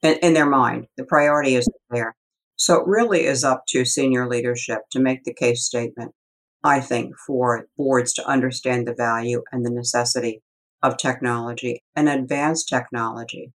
In, 0.02 0.18
in 0.22 0.34
their 0.34 0.46
mind, 0.46 0.88
the 0.98 1.06
priority 1.06 1.56
is 1.56 1.68
there. 1.90 2.16
So 2.56 2.76
it 2.76 2.88
really 2.88 3.26
is 3.26 3.44
up 3.44 3.64
to 3.70 3.86
senior 3.86 4.28
leadership 4.28 4.80
to 4.92 5.00
make 5.00 5.24
the 5.24 5.34
case 5.34 5.66
statement, 5.66 6.12
I 6.64 6.82
think, 6.82 7.14
for 7.26 7.66
boards 7.78 8.14
to 8.14 8.28
understand 8.28 8.88
the 8.88 8.94
value 8.94 9.44
and 9.52 9.66
the 9.66 9.72
necessity 9.72 10.42
of 10.82 10.98
technology 10.98 11.82
and 11.96 12.10
advanced 12.10 12.68
technology 12.68 13.54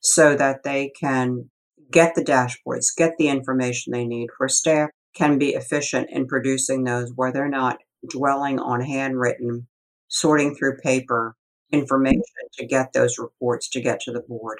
so 0.00 0.36
that 0.36 0.62
they 0.62 0.90
can 0.98 1.50
get 1.90 2.14
the 2.14 2.24
dashboards, 2.24 2.86
get 2.96 3.14
the 3.18 3.28
information 3.28 3.92
they 3.92 4.06
need 4.06 4.28
where 4.36 4.48
staff 4.48 4.90
can 5.14 5.38
be 5.38 5.50
efficient 5.50 6.08
in 6.10 6.26
producing 6.26 6.84
those 6.84 7.12
where 7.14 7.32
they're 7.32 7.48
not 7.48 7.78
dwelling 8.08 8.58
on 8.58 8.80
handwritten, 8.80 9.66
sorting 10.08 10.54
through 10.54 10.78
paper 10.78 11.34
information 11.72 12.22
to 12.54 12.66
get 12.66 12.92
those 12.92 13.18
reports 13.18 13.68
to 13.70 13.80
get 13.80 14.00
to 14.00 14.12
the 14.12 14.20
board. 14.20 14.58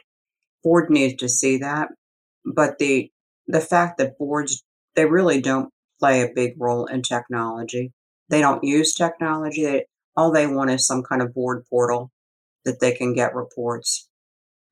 Board 0.65 0.91
needs 0.91 1.15
to 1.17 1.29
see 1.29 1.59
that, 1.59 1.89
but 2.45 2.79
the 2.79 3.11
the 3.47 3.61
fact 3.61 3.99
that 3.99 4.19
boards 4.19 4.63
they 4.95 5.07
really 5.07 5.41
don't 5.41 5.71
play 6.01 6.23
a 6.23 6.33
big 6.35 6.55
role 6.59 6.87
in 6.87 7.03
technology. 7.03 7.93
They 8.29 8.41
don't 8.41 8.65
use 8.65 8.95
technology. 8.95 9.65
They, 9.65 9.87
all 10.17 10.33
they 10.33 10.47
want 10.47 10.71
is 10.71 10.87
some 10.87 11.03
kind 11.03 11.23
of 11.23 11.33
board 11.35 11.65
portal 11.71 12.11
that 12.65 12.81
they 12.81 12.93
can 12.93 13.15
get 13.15 13.35
reports 13.35 14.09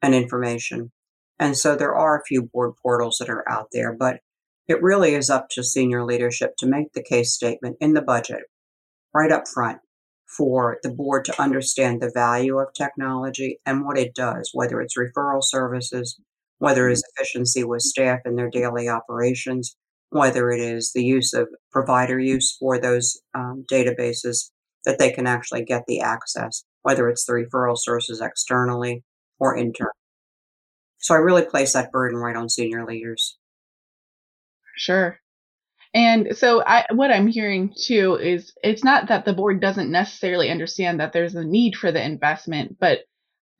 and 0.02 0.14
information. 0.14 0.90
And 1.38 1.56
so 1.56 1.76
there 1.76 1.94
are 1.94 2.18
a 2.18 2.24
few 2.24 2.42
board 2.42 2.74
portals 2.82 3.18
that 3.18 3.28
are 3.28 3.48
out 3.48 3.68
there, 3.72 3.94
but 3.94 4.20
it 4.68 4.82
really 4.82 5.14
is 5.14 5.30
up 5.30 5.48
to 5.50 5.62
senior 5.62 6.04
leadership 6.04 6.56
to 6.58 6.66
make 6.66 6.92
the 6.92 7.02
case 7.02 7.32
statement 7.32 7.76
in 7.80 7.94
the 7.94 8.02
budget 8.02 8.42
right 9.14 9.30
up 9.30 9.44
front 9.46 9.78
for 10.36 10.78
the 10.82 10.90
board 10.90 11.24
to 11.24 11.40
understand 11.40 12.00
the 12.00 12.10
value 12.12 12.58
of 12.58 12.72
technology 12.74 13.60
and 13.64 13.84
what 13.84 13.96
it 13.96 14.14
does, 14.14 14.50
whether 14.52 14.80
it's 14.80 14.96
referral 14.96 15.42
services, 15.42 16.18
whether 16.58 16.88
it's 16.88 17.02
efficiency 17.14 17.62
with 17.64 17.82
staff 17.82 18.20
in 18.24 18.34
their 18.34 18.50
daily 18.50 18.88
operations, 18.88 19.76
whether 20.10 20.50
it 20.50 20.60
is 20.60 20.92
the 20.92 21.04
use 21.04 21.32
of 21.32 21.48
provider 21.70 22.18
use 22.18 22.56
for 22.58 22.80
those 22.80 23.20
um, 23.34 23.64
databases 23.70 24.50
that 24.84 24.98
they 24.98 25.10
can 25.10 25.26
actually 25.26 25.64
get 25.64 25.82
the 25.86 26.00
access, 26.00 26.64
whether 26.82 27.08
it's 27.08 27.24
the 27.24 27.32
referral 27.32 27.76
sources 27.76 28.20
externally 28.20 29.02
or 29.38 29.56
internally. 29.56 29.92
So 31.06 31.14
I 31.14 31.18
really 31.18 31.44
place 31.44 31.74
that 31.74 31.92
burden 31.92 32.18
right 32.18 32.34
on 32.34 32.48
senior 32.48 32.84
leaders. 32.84 33.38
Sure. 34.76 35.20
And 35.94 36.36
so 36.36 36.64
I, 36.66 36.84
what 36.90 37.12
I'm 37.12 37.28
hearing 37.28 37.72
too 37.80 38.16
is 38.16 38.52
it's 38.64 38.82
not 38.82 39.06
that 39.06 39.24
the 39.24 39.32
board 39.32 39.60
doesn't 39.60 39.88
necessarily 39.88 40.50
understand 40.50 40.98
that 40.98 41.12
there's 41.12 41.36
a 41.36 41.44
need 41.44 41.76
for 41.76 41.92
the 41.92 42.04
investment, 42.04 42.78
but 42.80 43.04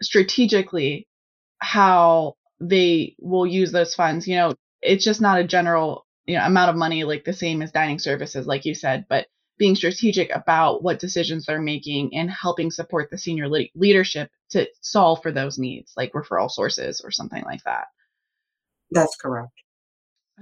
strategically 0.03 1.07
how 1.61 2.35
they 2.59 3.15
will 3.21 3.47
use 3.47 3.71
those 3.71 3.95
funds. 3.95 4.27
You 4.27 4.35
know, 4.35 4.55
it's 4.83 5.05
just 5.05 5.21
not 5.21 5.39
a 5.39 5.47
general 5.47 6.05
you 6.27 6.37
know 6.37 6.45
amount 6.45 6.71
of 6.71 6.77
money 6.77 7.05
like 7.05 7.25
the 7.25 7.33
same 7.33 7.63
as 7.63 7.71
dining 7.71 8.01
services, 8.01 8.45
like 8.45 8.65
you 8.65 8.75
said, 8.75 9.07
but 9.09 9.29
being 9.59 9.75
strategic 9.75 10.31
about 10.35 10.83
what 10.83 10.99
decisions 10.99 11.47
they're 11.47 11.61
making 11.61 12.15
and 12.15 12.31
helping 12.31 12.71
support 12.71 13.11
the 13.11 13.19
senior 13.19 13.49
le- 13.49 13.67
leadership 13.75 14.31
to 14.51 14.69
solve 14.81 15.23
for 15.23 15.33
those 15.33 15.59
needs, 15.59 15.93
like 15.97 16.13
referral 16.13 16.51
sources 16.51 17.01
or 17.03 17.11
something 17.11 17.43
like 17.45 17.63
that. 17.65 17.87
That's 18.91 19.17
correct. 19.17 19.53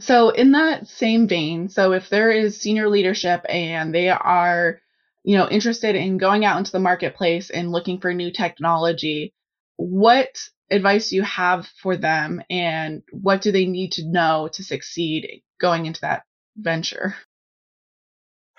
So, 0.00 0.30
in 0.30 0.52
that 0.52 0.88
same 0.88 1.28
vein, 1.28 1.68
so 1.68 1.92
if 1.92 2.08
there 2.08 2.30
is 2.30 2.60
senior 2.60 2.88
leadership 2.88 3.44
and 3.48 3.94
they 3.94 4.08
are, 4.08 4.80
you 5.22 5.36
know, 5.36 5.48
interested 5.48 5.94
in 5.94 6.18
going 6.18 6.44
out 6.44 6.58
into 6.58 6.72
the 6.72 6.80
marketplace 6.80 7.50
and 7.50 7.70
looking 7.70 8.00
for 8.00 8.12
new 8.12 8.32
technology, 8.32 9.32
what 9.76 10.36
advice 10.70 11.10
do 11.10 11.16
you 11.16 11.22
have 11.22 11.68
for 11.80 11.96
them 11.96 12.42
and 12.50 13.02
what 13.12 13.40
do 13.40 13.52
they 13.52 13.66
need 13.66 13.92
to 13.92 14.06
know 14.06 14.48
to 14.54 14.64
succeed 14.64 15.42
going 15.60 15.86
into 15.86 16.00
that 16.00 16.24
venture? 16.56 17.14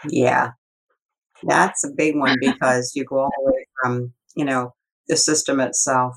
Yeah, 0.09 0.51
that's 1.43 1.83
a 1.83 1.91
big 1.95 2.15
one 2.15 2.37
mm-hmm. 2.37 2.51
because 2.51 2.93
you 2.95 3.05
go 3.05 3.19
all 3.19 3.31
the 3.37 3.51
way 3.51 3.67
from, 3.81 4.13
you 4.35 4.45
know, 4.45 4.73
the 5.07 5.17
system 5.17 5.59
itself. 5.59 6.15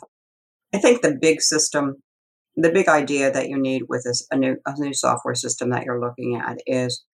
I 0.75 0.79
think 0.79 1.03
the 1.03 1.17
big 1.21 1.41
system, 1.41 1.97
the 2.57 2.71
big 2.71 2.89
idea 2.89 3.31
that 3.31 3.49
you 3.49 3.59
need 3.59 3.85
with 3.89 4.05
this 4.05 4.27
a 4.31 4.37
new 4.37 4.57
a 4.67 4.75
new 4.79 4.95
software 4.95 5.35
system 5.35 5.71
that 5.71 5.85
you're 5.85 6.01
looking 6.01 6.37
at 6.37 6.59
is 6.67 7.05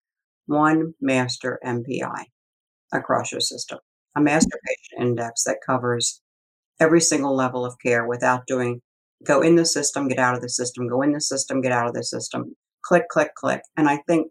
one 0.46 0.94
master 1.00 1.58
MPI 1.64 2.24
across 2.92 3.32
your 3.32 3.40
system, 3.40 3.78
a 4.16 4.20
master 4.20 4.58
patient 4.66 5.08
index 5.08 5.44
that 5.44 5.58
covers 5.66 6.20
every 6.80 7.00
single 7.00 7.34
level 7.34 7.64
of 7.64 7.74
care 7.84 8.06
without 8.06 8.46
doing 8.46 8.80
go 9.24 9.40
in 9.40 9.56
the 9.56 9.64
system, 9.64 10.08
get 10.08 10.18
out 10.18 10.34
of 10.34 10.42
the 10.42 10.48
system, 10.48 10.88
go 10.88 11.02
in 11.02 11.12
the 11.12 11.20
system, 11.20 11.60
get 11.60 11.72
out 11.72 11.86
of 11.86 11.94
the 11.94 12.04
system, 12.04 12.54
click, 12.84 13.08
click, 13.08 13.34
click. 13.34 13.62
And 13.76 13.88
I 13.88 14.00
think 14.06 14.28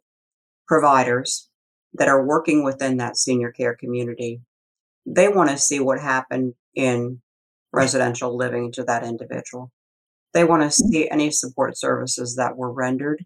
providers 0.68 1.50
that 1.94 2.08
are 2.08 2.26
working 2.26 2.64
within 2.64 2.98
that 2.98 3.18
senior 3.18 3.52
care 3.52 3.76
community, 3.76 4.42
they 5.06 5.28
want 5.28 5.50
to 5.50 5.58
see 5.58 5.80
what 5.80 6.00
happened 6.00 6.54
in 6.76 7.22
residential 7.72 8.36
living 8.36 8.72
to 8.72 8.84
that 8.84 9.04
individual. 9.04 9.72
They 10.34 10.44
want 10.44 10.62
to 10.62 10.68
mm-hmm. 10.68 10.90
see 10.90 11.10
any 11.10 11.32
support 11.32 11.78
services 11.78 12.36
that 12.36 12.58
were 12.58 12.72
rendered. 12.72 13.26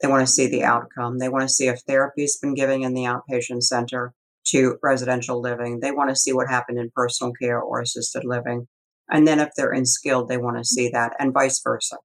They 0.00 0.08
want 0.08 0.26
to 0.26 0.32
see 0.32 0.46
the 0.46 0.64
outcome. 0.64 1.18
They 1.18 1.28
want 1.28 1.42
to 1.42 1.52
see 1.52 1.66
if 1.68 1.80
therapy's 1.80 2.38
been 2.38 2.54
given 2.54 2.82
in 2.82 2.94
the 2.94 3.02
outpatient 3.02 3.62
center 3.62 4.14
to 4.48 4.78
residential 4.82 5.40
living. 5.40 5.80
They 5.80 5.90
want 5.90 6.10
to 6.10 6.16
see 6.16 6.32
what 6.32 6.48
happened 6.48 6.78
in 6.78 6.90
personal 6.94 7.32
care 7.32 7.60
or 7.60 7.80
assisted 7.80 8.24
living. 8.24 8.68
And 9.10 9.26
then 9.26 9.40
if 9.40 9.50
they're 9.56 9.72
in 9.72 9.86
skilled, 9.86 10.28
they 10.28 10.36
want 10.36 10.58
to 10.58 10.64
see 10.64 10.88
that 10.90 11.14
and 11.18 11.32
vice 11.32 11.60
versa. 11.62 11.96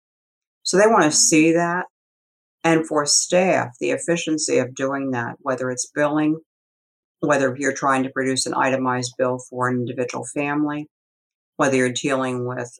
So 0.63 0.77
they 0.77 0.87
want 0.87 1.03
to 1.03 1.11
see 1.11 1.51
that. 1.53 1.85
And 2.63 2.87
for 2.87 3.05
staff, 3.05 3.75
the 3.79 3.91
efficiency 3.91 4.57
of 4.57 4.73
doing 4.73 5.11
that, 5.11 5.35
whether 5.39 5.69
it's 5.69 5.91
billing, 5.93 6.39
whether 7.19 7.55
you're 7.57 7.73
trying 7.73 8.03
to 8.03 8.09
produce 8.09 8.45
an 8.45 8.53
itemized 8.53 9.13
bill 9.17 9.39
for 9.49 9.67
an 9.67 9.75
individual 9.75 10.25
family, 10.33 10.87
whether 11.57 11.75
you're 11.75 11.91
dealing 11.91 12.45
with 12.45 12.71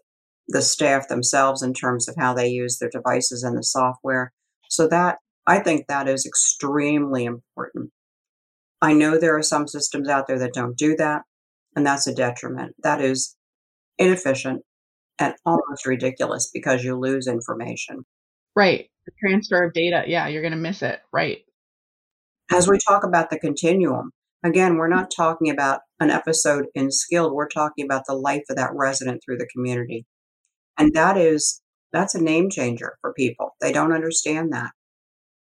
the 0.48 0.62
staff 0.62 1.08
themselves 1.08 1.62
in 1.62 1.74
terms 1.74 2.08
of 2.08 2.16
how 2.18 2.34
they 2.34 2.48
use 2.48 2.78
their 2.78 2.90
devices 2.90 3.44
and 3.44 3.58
the 3.58 3.64
software. 3.64 4.34
So 4.70 4.88
that 4.88 5.18
I 5.46 5.60
think 5.60 5.88
that 5.88 6.08
is 6.08 6.26
extremely 6.26 7.26
important. 7.26 7.92
I 8.82 8.94
know 8.94 9.18
there 9.18 9.38
are 9.38 9.44
some 9.44 9.68
systems 9.68 10.10
out 10.10 10.28
there 10.28 10.40
that 10.40 10.54
don't 10.54 10.78
do 10.78 10.96
that, 10.98 11.24
and 11.76 11.86
that's 11.86 12.08
a 12.08 12.14
detriment. 12.14 12.76
That 12.84 13.02
is 13.02 13.36
inefficient 13.98 14.62
and 15.20 15.36
almost 15.46 15.86
ridiculous 15.86 16.50
because 16.54 16.84
you 16.84 17.00
lose 17.00 17.28
information. 17.28 18.06
Right. 18.56 18.90
The 19.06 19.12
transfer 19.20 19.64
of 19.64 19.74
data, 19.74 20.04
yeah, 20.08 20.28
you're 20.28 20.42
going 20.42 20.54
to 20.54 20.58
miss 20.58 20.82
it. 20.82 21.02
Right. 21.12 21.40
As 22.52 22.68
we 22.68 22.78
talk 22.88 23.04
about 23.04 23.30
the 23.30 23.40
continuum, 23.40 24.12
again, 24.44 24.78
we're 24.78 24.88
not 24.88 25.12
talking 25.16 25.50
about 25.50 25.82
an 26.00 26.10
episode 26.10 26.66
in 26.76 26.92
skilled, 26.92 27.34
we're 27.34 27.48
talking 27.48 27.86
about 27.86 28.04
the 28.08 28.16
life 28.16 28.44
of 28.50 28.58
that 28.58 28.72
resident 28.74 29.22
through 29.24 29.38
the 29.38 29.48
community. 29.54 30.06
And 30.78 30.94
that 30.94 31.18
is, 31.18 31.62
that's 31.92 32.16
a 32.16 32.22
name 32.22 32.50
changer 32.50 32.98
for 33.02 33.14
people. 33.14 33.56
They 33.62 33.72
don't 33.72 33.94
understand 33.94 34.54
that. 34.54 34.72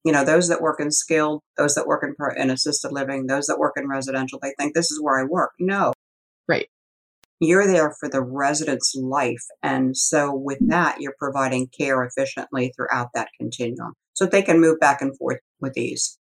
You 0.04 0.12
know, 0.12 0.24
those 0.24 0.48
that 0.48 0.62
work 0.62 0.80
in 0.80 0.91
skilled, 0.91 1.41
those 1.58 1.76
that 1.76 1.88
work 1.88 2.04
in, 2.04 2.15
in 2.41 2.50
assisted 2.50 2.91
living, 2.91 3.28
those 3.28 3.48
that 3.48 3.60
work 3.60 3.74
in 3.76 3.88
residential, 3.88 4.39
they 4.41 4.54
think 4.58 4.74
this 4.74 4.91
is 4.91 5.02
where 5.02 5.20
I 5.20 5.24
work. 5.24 5.52
No. 5.60 5.93
Right. 6.48 6.67
You're 7.39 7.67
there 7.67 7.93
for 8.00 8.10
the 8.10 8.21
resident's 8.21 8.95
life. 8.95 9.43
And 9.63 9.95
so, 9.95 10.34
with 10.34 10.58
mm-hmm. 10.58 10.69
that, 10.69 11.02
you're 11.02 11.15
providing 11.19 11.67
care 11.78 12.04
efficiently 12.04 12.73
throughout 12.76 13.10
that 13.13 13.30
continuum 13.39 13.93
so 14.13 14.26
they 14.26 14.41
can 14.41 14.60
move 14.60 14.80
back 14.80 15.02
and 15.02 15.15
forth 15.17 15.39
with 15.60 15.78
ease. 15.78 16.17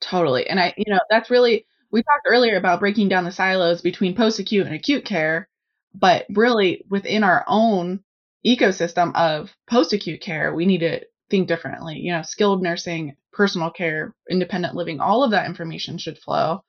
Totally. 0.00 0.46
And 0.48 0.58
I, 0.58 0.74
you 0.76 0.92
know, 0.92 1.00
that's 1.10 1.30
really, 1.30 1.66
we 1.90 2.02
talked 2.02 2.26
earlier 2.26 2.56
about 2.56 2.80
breaking 2.80 3.08
down 3.08 3.24
the 3.24 3.32
silos 3.32 3.82
between 3.82 4.16
post 4.16 4.38
acute 4.38 4.66
and 4.66 4.74
acute 4.74 5.04
care, 5.04 5.48
but 5.94 6.26
really 6.30 6.84
within 6.90 7.22
our 7.22 7.44
own 7.46 8.00
ecosystem 8.44 9.14
of 9.14 9.54
post 9.70 9.92
acute 9.92 10.20
care, 10.20 10.54
we 10.54 10.66
need 10.66 10.78
to 10.78 11.00
think 11.30 11.48
differently. 11.48 11.98
You 11.98 12.12
know, 12.12 12.22
skilled 12.22 12.62
nursing, 12.62 13.16
personal 13.32 13.70
care, 13.70 14.14
independent 14.28 14.74
living, 14.74 15.00
all 15.00 15.22
of 15.22 15.30
that 15.30 15.46
information 15.46 15.98
should 15.98 16.18
flow. 16.18 16.64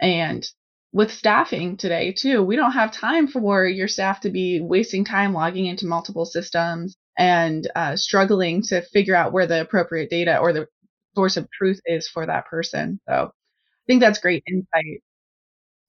And 0.00 0.48
with 0.92 1.10
staffing 1.10 1.76
today 1.76 2.12
too, 2.12 2.42
we 2.42 2.56
don't 2.56 2.72
have 2.72 2.92
time 2.92 3.26
for 3.26 3.64
your 3.64 3.88
staff 3.88 4.20
to 4.20 4.30
be 4.30 4.60
wasting 4.60 5.04
time 5.04 5.32
logging 5.32 5.66
into 5.66 5.86
multiple 5.86 6.26
systems 6.26 6.96
and 7.18 7.70
uh, 7.74 7.96
struggling 7.96 8.62
to 8.62 8.82
figure 8.82 9.14
out 9.14 9.32
where 9.32 9.46
the 9.46 9.60
appropriate 9.60 10.10
data 10.10 10.38
or 10.38 10.52
the 10.52 10.66
source 11.14 11.36
of 11.36 11.50
truth 11.50 11.80
is 11.86 12.08
for 12.08 12.26
that 12.26 12.46
person. 12.46 13.00
So 13.08 13.14
I 13.14 13.84
think 13.86 14.00
that's 14.00 14.18
great 14.18 14.44
insight. 14.46 15.02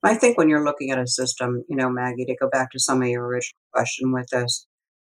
I 0.03 0.15
think 0.15 0.37
when 0.37 0.49
you're 0.49 0.65
looking 0.65 0.91
at 0.91 0.99
a 0.99 1.07
system, 1.07 1.63
you 1.69 1.75
know, 1.75 1.89
Maggie, 1.89 2.25
to 2.25 2.35
go 2.35 2.49
back 2.49 2.71
to 2.71 2.79
some 2.79 3.01
of 3.01 3.07
your 3.07 3.25
original 3.25 3.57
question 3.73 4.11
with 4.11 4.27
this, 4.31 4.67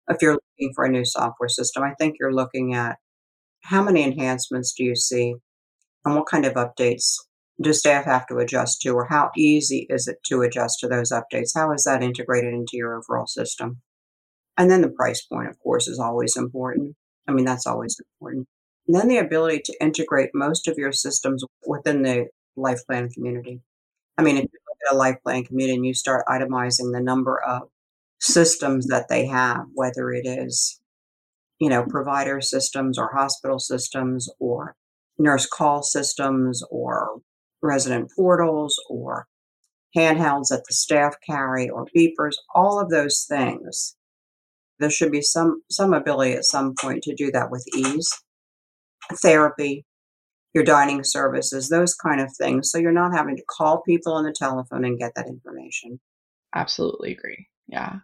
if 0.08 0.22
you're 0.22 0.34
looking 0.34 0.72
for 0.74 0.84
a 0.84 0.90
new 0.90 1.04
software 1.04 1.48
system, 1.48 1.82
I 1.82 1.94
think 1.98 2.16
you're 2.20 2.34
looking 2.34 2.74
at 2.74 2.98
how 3.62 3.82
many 3.82 4.04
enhancements 4.04 4.72
do 4.76 4.84
you 4.84 4.94
see 4.94 5.34
and 6.04 6.14
what 6.14 6.26
kind 6.26 6.44
of 6.44 6.54
updates 6.54 7.14
do 7.60 7.72
staff 7.72 8.04
have 8.04 8.26
to 8.26 8.38
adjust 8.38 8.80
to, 8.82 8.90
or 8.90 9.06
how 9.08 9.30
easy 9.36 9.86
is 9.88 10.08
it 10.08 10.18
to 10.26 10.42
adjust 10.42 10.80
to 10.80 10.88
those 10.88 11.12
updates? 11.12 11.52
How 11.54 11.72
is 11.72 11.84
that 11.84 12.02
integrated 12.02 12.52
into 12.52 12.76
your 12.76 12.96
overall 12.96 13.26
system? 13.26 13.80
And 14.56 14.70
then 14.70 14.82
the 14.82 14.88
price 14.88 15.22
point, 15.22 15.48
of 15.48 15.58
course, 15.60 15.88
is 15.88 15.98
always 15.98 16.36
important. 16.36 16.96
I 17.28 17.32
mean, 17.32 17.44
that's 17.44 17.66
always 17.66 17.98
important. 17.98 18.46
And 18.86 18.96
then 18.96 19.08
the 19.08 19.18
ability 19.18 19.62
to 19.64 19.76
integrate 19.80 20.30
most 20.34 20.68
of 20.68 20.76
your 20.76 20.92
systems 20.92 21.44
within 21.66 22.02
the 22.02 22.28
life 22.56 22.80
plan 22.86 23.08
community. 23.08 23.60
I 24.18 24.22
mean, 24.22 24.36
if 24.36 24.44
you 24.44 24.58
look 24.68 24.78
at 24.88 24.94
a 24.94 24.98
life 24.98 25.16
plan 25.24 25.44
community 25.44 25.76
and 25.76 25.86
you 25.86 25.94
start 25.94 26.26
itemizing 26.28 26.92
the 26.92 27.00
number 27.00 27.40
of 27.42 27.68
systems 28.20 28.86
that 28.88 29.08
they 29.08 29.26
have, 29.26 29.66
whether 29.74 30.10
it 30.12 30.26
is, 30.26 30.80
you 31.58 31.68
know, 31.68 31.84
provider 31.84 32.40
systems 32.40 32.98
or 32.98 33.12
hospital 33.14 33.58
systems 33.58 34.28
or 34.38 34.76
nurse 35.18 35.46
call 35.46 35.82
systems 35.82 36.62
or 36.70 37.20
resident 37.64 38.10
portals 38.14 38.80
or 38.88 39.26
handhelds 39.96 40.48
that 40.48 40.64
the 40.68 40.74
staff 40.74 41.14
carry 41.26 41.68
or 41.68 41.86
beepers, 41.96 42.34
all 42.54 42.80
of 42.80 42.90
those 42.90 43.24
things. 43.28 43.96
There 44.78 44.90
should 44.90 45.12
be 45.12 45.22
some 45.22 45.62
some 45.70 45.94
ability 45.94 46.32
at 46.32 46.44
some 46.44 46.74
point 46.80 47.02
to 47.04 47.14
do 47.14 47.30
that 47.32 47.50
with 47.50 47.64
ease. 47.76 48.10
Therapy, 49.22 49.84
your 50.54 50.64
dining 50.64 51.04
services, 51.04 51.68
those 51.68 51.94
kind 51.94 52.20
of 52.20 52.34
things. 52.36 52.70
So 52.70 52.78
you're 52.78 52.92
not 52.92 53.14
having 53.14 53.36
to 53.36 53.44
call 53.48 53.82
people 53.82 54.14
on 54.14 54.24
the 54.24 54.32
telephone 54.32 54.84
and 54.84 54.98
get 54.98 55.12
that 55.14 55.28
information. 55.28 56.00
Absolutely 56.54 57.12
agree. 57.12 57.46
Yeah. 57.68 57.96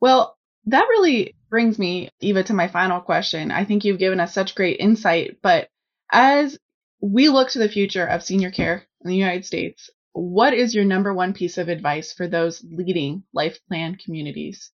Well, 0.00 0.36
that 0.66 0.86
really 0.88 1.34
brings 1.50 1.78
me, 1.78 2.08
Eva, 2.20 2.42
to 2.44 2.54
my 2.54 2.68
final 2.68 3.00
question. 3.00 3.50
I 3.50 3.64
think 3.64 3.84
you've 3.84 3.98
given 3.98 4.20
us 4.20 4.32
such 4.32 4.54
great 4.54 4.80
insight, 4.80 5.38
but 5.42 5.68
as 6.10 6.58
we 7.00 7.28
look 7.28 7.50
to 7.50 7.58
the 7.58 7.68
future 7.68 8.06
of 8.06 8.22
senior 8.22 8.50
care 8.50 8.86
in 9.02 9.10
the 9.10 9.16
United 9.16 9.44
States, 9.44 9.90
what 10.12 10.54
is 10.54 10.74
your 10.74 10.84
number 10.84 11.12
one 11.12 11.32
piece 11.32 11.58
of 11.58 11.68
advice 11.68 12.12
for 12.12 12.28
those 12.28 12.64
leading 12.70 13.24
life 13.32 13.58
plan 13.68 13.96
communities? 13.96 14.70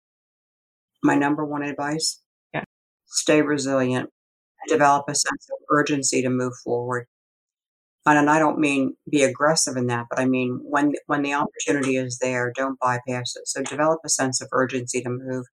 My 1.03 1.15
number 1.15 1.45
one 1.45 1.63
advice? 1.63 2.21
Yeah. 2.53 2.65
Stay 3.07 3.43
resilient 3.43 4.11
and 4.61 4.69
develop 4.69 5.05
a 5.09 5.15
sense 5.15 5.49
of 5.51 5.59
urgency 5.71 6.23
to 6.23 6.31
move 6.31 6.55
forward. 6.65 7.07
And 8.17 8.31
I 8.31 8.39
don't 8.39 8.59
mean 8.59 8.97
be 9.11 9.23
aggressive 9.23 9.77
in 9.77 9.87
that, 9.89 10.07
but 10.09 10.19
I 10.19 10.25
mean 10.25 10.61
when 10.63 10.95
when 11.07 11.23
the 11.23 11.35
opportunity 11.35 11.97
is 11.97 12.19
there, 12.21 12.53
don't 12.57 12.81
bypass 12.81 13.37
it. 13.37 13.47
So 13.47 13.63
develop 13.63 14.01
a 14.05 14.09
sense 14.09 14.41
of 14.41 14.49
urgency 14.51 15.03
to 15.03 15.11
move. 15.11 15.45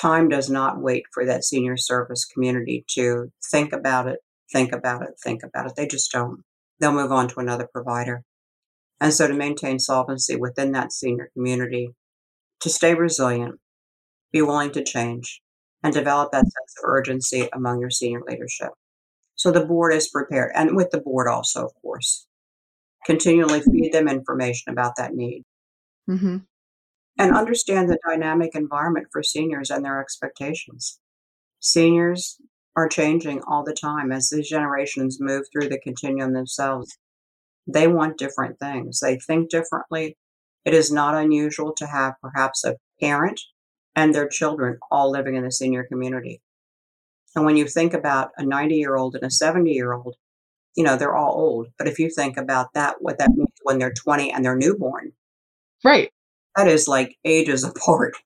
Time 0.00 0.30
does 0.30 0.48
not 0.48 0.80
wait 0.80 1.04
for 1.12 1.26
that 1.26 1.44
senior 1.44 1.76
service 1.76 2.24
community 2.24 2.86
to 2.94 3.30
think 3.50 3.74
about 3.74 4.08
it, 4.08 4.20
think 4.52 4.72
about 4.72 5.02
it, 5.02 5.14
think 5.22 5.42
about 5.42 5.66
it. 5.66 5.72
They 5.76 5.86
just 5.86 6.12
don't 6.12 6.42
they'll 6.80 6.92
move 6.92 7.12
on 7.12 7.28
to 7.28 7.40
another 7.40 7.68
provider. 7.72 8.24
And 9.00 9.12
so 9.12 9.26
to 9.28 9.34
maintain 9.34 9.78
solvency 9.78 10.36
within 10.36 10.72
that 10.72 10.92
senior 10.92 11.30
community, 11.32 11.90
to 12.60 12.68
stay 12.68 12.94
resilient, 12.94 13.60
be 14.32 14.42
willing 14.42 14.72
to 14.72 14.84
change, 14.84 15.42
and 15.82 15.92
develop 15.92 16.32
that 16.32 16.44
sense 16.44 16.74
of 16.78 16.84
urgency 16.84 17.48
among 17.52 17.80
your 17.80 17.90
senior 17.90 18.22
leadership. 18.26 18.70
So 19.34 19.50
the 19.50 19.64
board 19.64 19.92
is 19.92 20.08
prepared, 20.08 20.52
and 20.54 20.76
with 20.76 20.90
the 20.90 21.00
board 21.00 21.28
also, 21.28 21.64
of 21.64 21.72
course, 21.82 22.26
continually 23.04 23.60
feed 23.60 23.92
them 23.92 24.08
information 24.08 24.72
about 24.72 24.96
that 24.96 25.14
need. 25.14 25.44
Mm-hmm. 26.08 26.38
And 27.18 27.36
understand 27.36 27.88
the 27.88 27.98
dynamic 28.08 28.54
environment 28.54 29.08
for 29.12 29.22
seniors 29.22 29.70
and 29.70 29.84
their 29.84 30.00
expectations. 30.00 30.98
Seniors 31.60 32.38
are 32.76 32.88
changing 32.88 33.42
all 33.46 33.64
the 33.64 33.74
time 33.74 34.12
as 34.12 34.30
these 34.30 34.48
generations 34.48 35.20
move 35.20 35.44
through 35.52 35.68
the 35.68 35.80
continuum 35.80 36.32
themselves. 36.32 36.96
They 37.66 37.86
want 37.86 38.18
different 38.18 38.58
things. 38.58 39.00
They 39.00 39.18
think 39.18 39.50
differently. 39.50 40.16
It 40.64 40.74
is 40.74 40.92
not 40.92 41.14
unusual 41.14 41.72
to 41.76 41.86
have 41.86 42.14
perhaps 42.22 42.64
a 42.64 42.76
parent 43.00 43.40
and 43.94 44.14
their 44.14 44.28
children 44.28 44.78
all 44.90 45.10
living 45.10 45.36
in 45.36 45.44
the 45.44 45.52
senior 45.52 45.84
community. 45.84 46.40
And 47.34 47.44
when 47.44 47.56
you 47.56 47.66
think 47.66 47.94
about 47.94 48.30
a 48.36 48.44
90 48.44 48.76
year 48.76 48.96
old 48.96 49.14
and 49.14 49.24
a 49.24 49.30
70 49.30 49.70
year 49.70 49.92
old, 49.92 50.16
you 50.76 50.84
know, 50.84 50.96
they're 50.96 51.16
all 51.16 51.34
old. 51.34 51.68
But 51.78 51.88
if 51.88 51.98
you 51.98 52.08
think 52.08 52.36
about 52.36 52.72
that, 52.74 52.96
what 53.00 53.18
that 53.18 53.30
means 53.34 53.50
when 53.62 53.78
they're 53.78 53.92
20 53.92 54.32
and 54.32 54.44
they're 54.44 54.56
newborn. 54.56 55.12
Right. 55.84 56.10
That 56.56 56.68
is 56.68 56.88
like 56.88 57.16
ages 57.24 57.64
apart. 57.64 58.16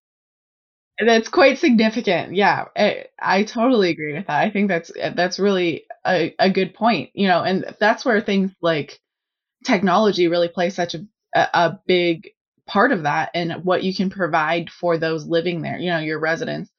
That's 1.05 1.29
quite 1.29 1.59
significant. 1.59 2.35
Yeah, 2.35 2.67
I, 2.77 3.07
I, 3.21 3.43
totally 3.45 3.91
agree 3.91 4.15
with 4.15 4.27
that. 4.29 4.43
I 4.43 4.51
think 4.51 4.69
that's 4.69 4.91
that's 5.15 5.39
really 5.39 5.85
a, 6.07 6.35
a 6.39 6.51
good 6.51 6.75
point. 6.75 7.11
You 7.15 7.29
know, 7.29 7.43
and 7.43 7.75
that's 7.79 8.05
where 8.05 8.21
things 8.23 8.53
like 8.63 8.99
technology 9.65 10.29
really 10.29 10.49
play 10.49 10.71
such 10.71 10.95
a 10.95 11.01
a 11.35 11.79
big 11.87 12.31
part 12.67 12.93
of 12.93 13.05
that 13.05 13.31
and 13.35 13.65
what 13.65 13.85
you 13.85 13.95
can 13.95 14.11
provide 14.11 14.71
for 14.71 14.99
those 14.99 15.27
living 15.27 15.63
there. 15.63 15.79
You 15.79 15.91
know, 15.91 15.99
your 15.99 16.19
residents, 16.21 16.71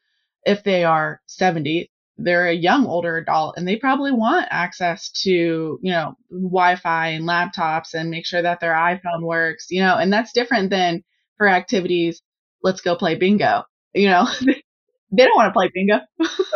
if 0.45 0.63
they 0.63 0.83
are 0.83 1.21
70, 1.27 1.91
they're 2.17 2.47
a 2.47 2.53
young 2.53 2.87
older 2.87 3.17
adult 3.17 3.57
and 3.57 3.67
they 3.67 3.75
probably 3.77 4.11
want 4.11 4.47
access 4.51 5.11
to, 5.23 5.79
you 5.81 5.91
know, 5.91 6.15
Wi-Fi 6.31 7.09
and 7.09 7.25
laptops 7.25 7.93
and 7.93 8.09
make 8.09 8.25
sure 8.25 8.41
that 8.41 8.59
their 8.61 8.73
iPhone 8.73 9.21
works, 9.23 9.67
you 9.69 9.81
know, 9.81 9.97
and 9.97 10.11
that's 10.11 10.33
different 10.33 10.71
than 10.71 11.03
for 11.37 11.47
activities, 11.47 12.21
let's 12.63 12.81
go 12.81 12.95
play 12.95 13.15
bingo 13.15 13.63
you 13.97 14.09
know, 14.09 14.27
they 14.41 15.25
don't 15.25 15.35
want 15.35 15.49
to 15.49 15.53
play 15.53 15.69
bingo. 15.73 15.99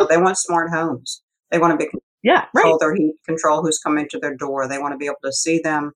they 0.08 0.16
want 0.16 0.38
smart 0.38 0.70
homes. 0.70 1.22
They 1.50 1.58
want 1.58 1.78
to 1.78 1.84
be 1.84 1.90
yeah, 2.22 2.46
control 2.54 2.72
right. 2.74 2.80
their 2.80 2.94
heat, 2.94 3.14
control 3.26 3.62
who's 3.62 3.78
coming 3.78 4.08
to 4.10 4.18
their 4.18 4.36
door. 4.36 4.68
They 4.68 4.78
want 4.78 4.92
to 4.92 4.98
be 4.98 5.06
able 5.06 5.16
to 5.24 5.32
see 5.32 5.58
them. 5.58 5.92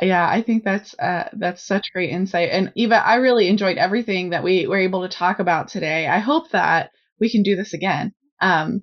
Yeah, 0.00 0.28
I 0.28 0.42
think 0.42 0.64
that's 0.64 0.98
uh, 0.98 1.28
that's 1.34 1.64
such 1.64 1.92
great 1.92 2.10
insight. 2.10 2.48
And 2.50 2.72
Eva, 2.74 3.06
I 3.06 3.16
really 3.16 3.48
enjoyed 3.48 3.76
everything 3.76 4.30
that 4.30 4.42
we 4.42 4.66
were 4.66 4.78
able 4.78 5.02
to 5.02 5.08
talk 5.08 5.38
about 5.38 5.68
today. 5.68 6.08
I 6.08 6.18
hope 6.18 6.50
that 6.50 6.90
we 7.20 7.30
can 7.30 7.42
do 7.42 7.54
this 7.54 7.72
again. 7.72 8.12
Um, 8.40 8.82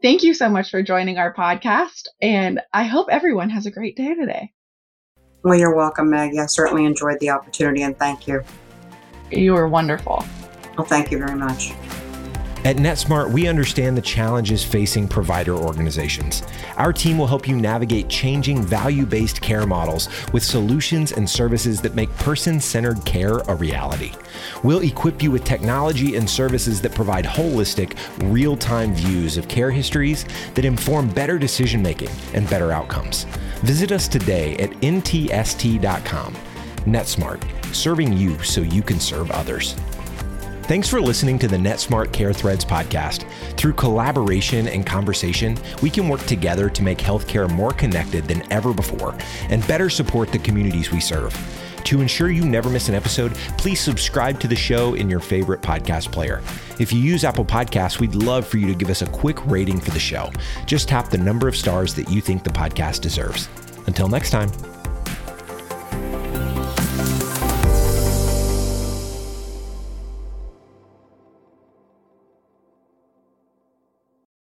thank 0.00 0.22
you 0.22 0.32
so 0.32 0.48
much 0.48 0.70
for 0.70 0.82
joining 0.82 1.18
our 1.18 1.34
podcast, 1.34 2.04
and 2.22 2.60
I 2.72 2.84
hope 2.84 3.08
everyone 3.10 3.50
has 3.50 3.66
a 3.66 3.70
great 3.70 3.96
day 3.96 4.14
today. 4.14 4.52
Well, 5.42 5.58
you're 5.58 5.74
welcome, 5.74 6.08
Maggie. 6.08 6.38
I 6.38 6.46
certainly 6.46 6.84
enjoyed 6.84 7.18
the 7.20 7.30
opportunity, 7.30 7.82
and 7.82 7.98
thank 7.98 8.28
you. 8.28 8.42
You 9.32 9.54
were 9.54 9.68
wonderful. 9.68 10.24
Well, 10.76 10.86
thank 10.86 11.10
you 11.10 11.18
very 11.18 11.36
much. 11.36 11.72
At 12.64 12.76
NetSmart, 12.76 13.30
we 13.30 13.46
understand 13.46 13.94
the 13.94 14.00
challenges 14.00 14.64
facing 14.64 15.06
provider 15.06 15.52
organizations. 15.52 16.42
Our 16.78 16.94
team 16.94 17.18
will 17.18 17.26
help 17.26 17.46
you 17.46 17.56
navigate 17.56 18.08
changing 18.08 18.62
value 18.62 19.04
based 19.04 19.42
care 19.42 19.66
models 19.66 20.08
with 20.32 20.42
solutions 20.42 21.12
and 21.12 21.28
services 21.28 21.82
that 21.82 21.94
make 21.94 22.08
person 22.16 22.58
centered 22.58 23.04
care 23.04 23.40
a 23.48 23.54
reality. 23.54 24.12
We'll 24.62 24.82
equip 24.82 25.22
you 25.22 25.30
with 25.30 25.44
technology 25.44 26.16
and 26.16 26.28
services 26.28 26.80
that 26.80 26.94
provide 26.94 27.26
holistic, 27.26 27.98
real 28.32 28.56
time 28.56 28.94
views 28.94 29.36
of 29.36 29.46
care 29.46 29.70
histories 29.70 30.24
that 30.54 30.64
inform 30.64 31.10
better 31.10 31.38
decision 31.38 31.82
making 31.82 32.10
and 32.32 32.48
better 32.48 32.72
outcomes. 32.72 33.24
Visit 33.60 33.92
us 33.92 34.08
today 34.08 34.56
at 34.56 34.70
ntst.com. 34.80 36.34
NetSmart, 36.86 37.74
serving 37.74 38.14
you 38.14 38.42
so 38.42 38.62
you 38.62 38.80
can 38.80 38.98
serve 38.98 39.30
others. 39.32 39.76
Thanks 40.66 40.88
for 40.88 40.98
listening 40.98 41.38
to 41.40 41.46
the 41.46 41.58
NetSmart 41.58 42.10
Care 42.10 42.32
Threads 42.32 42.64
podcast. 42.64 43.28
Through 43.58 43.74
collaboration 43.74 44.66
and 44.66 44.86
conversation, 44.86 45.58
we 45.82 45.90
can 45.90 46.08
work 46.08 46.22
together 46.22 46.70
to 46.70 46.82
make 46.82 46.96
healthcare 46.96 47.50
more 47.50 47.72
connected 47.72 48.24
than 48.24 48.50
ever 48.50 48.72
before 48.72 49.14
and 49.50 49.66
better 49.68 49.90
support 49.90 50.32
the 50.32 50.38
communities 50.38 50.90
we 50.90 51.00
serve. 51.00 51.36
To 51.84 52.00
ensure 52.00 52.30
you 52.30 52.46
never 52.46 52.70
miss 52.70 52.88
an 52.88 52.94
episode, 52.94 53.34
please 53.58 53.78
subscribe 53.78 54.40
to 54.40 54.48
the 54.48 54.56
show 54.56 54.94
in 54.94 55.10
your 55.10 55.20
favorite 55.20 55.60
podcast 55.60 56.10
player. 56.10 56.40
If 56.80 56.94
you 56.94 56.98
use 56.98 57.24
Apple 57.24 57.44
Podcasts, 57.44 58.00
we'd 58.00 58.14
love 58.14 58.46
for 58.46 58.56
you 58.56 58.66
to 58.66 58.74
give 58.74 58.88
us 58.88 59.02
a 59.02 59.06
quick 59.06 59.44
rating 59.44 59.80
for 59.80 59.90
the 59.90 60.00
show. 60.00 60.32
Just 60.64 60.88
tap 60.88 61.10
the 61.10 61.18
number 61.18 61.46
of 61.46 61.56
stars 61.56 61.92
that 61.92 62.08
you 62.08 62.22
think 62.22 62.42
the 62.42 62.48
podcast 62.48 63.02
deserves. 63.02 63.50
Until 63.86 64.08
next 64.08 64.30
time. 64.30 64.50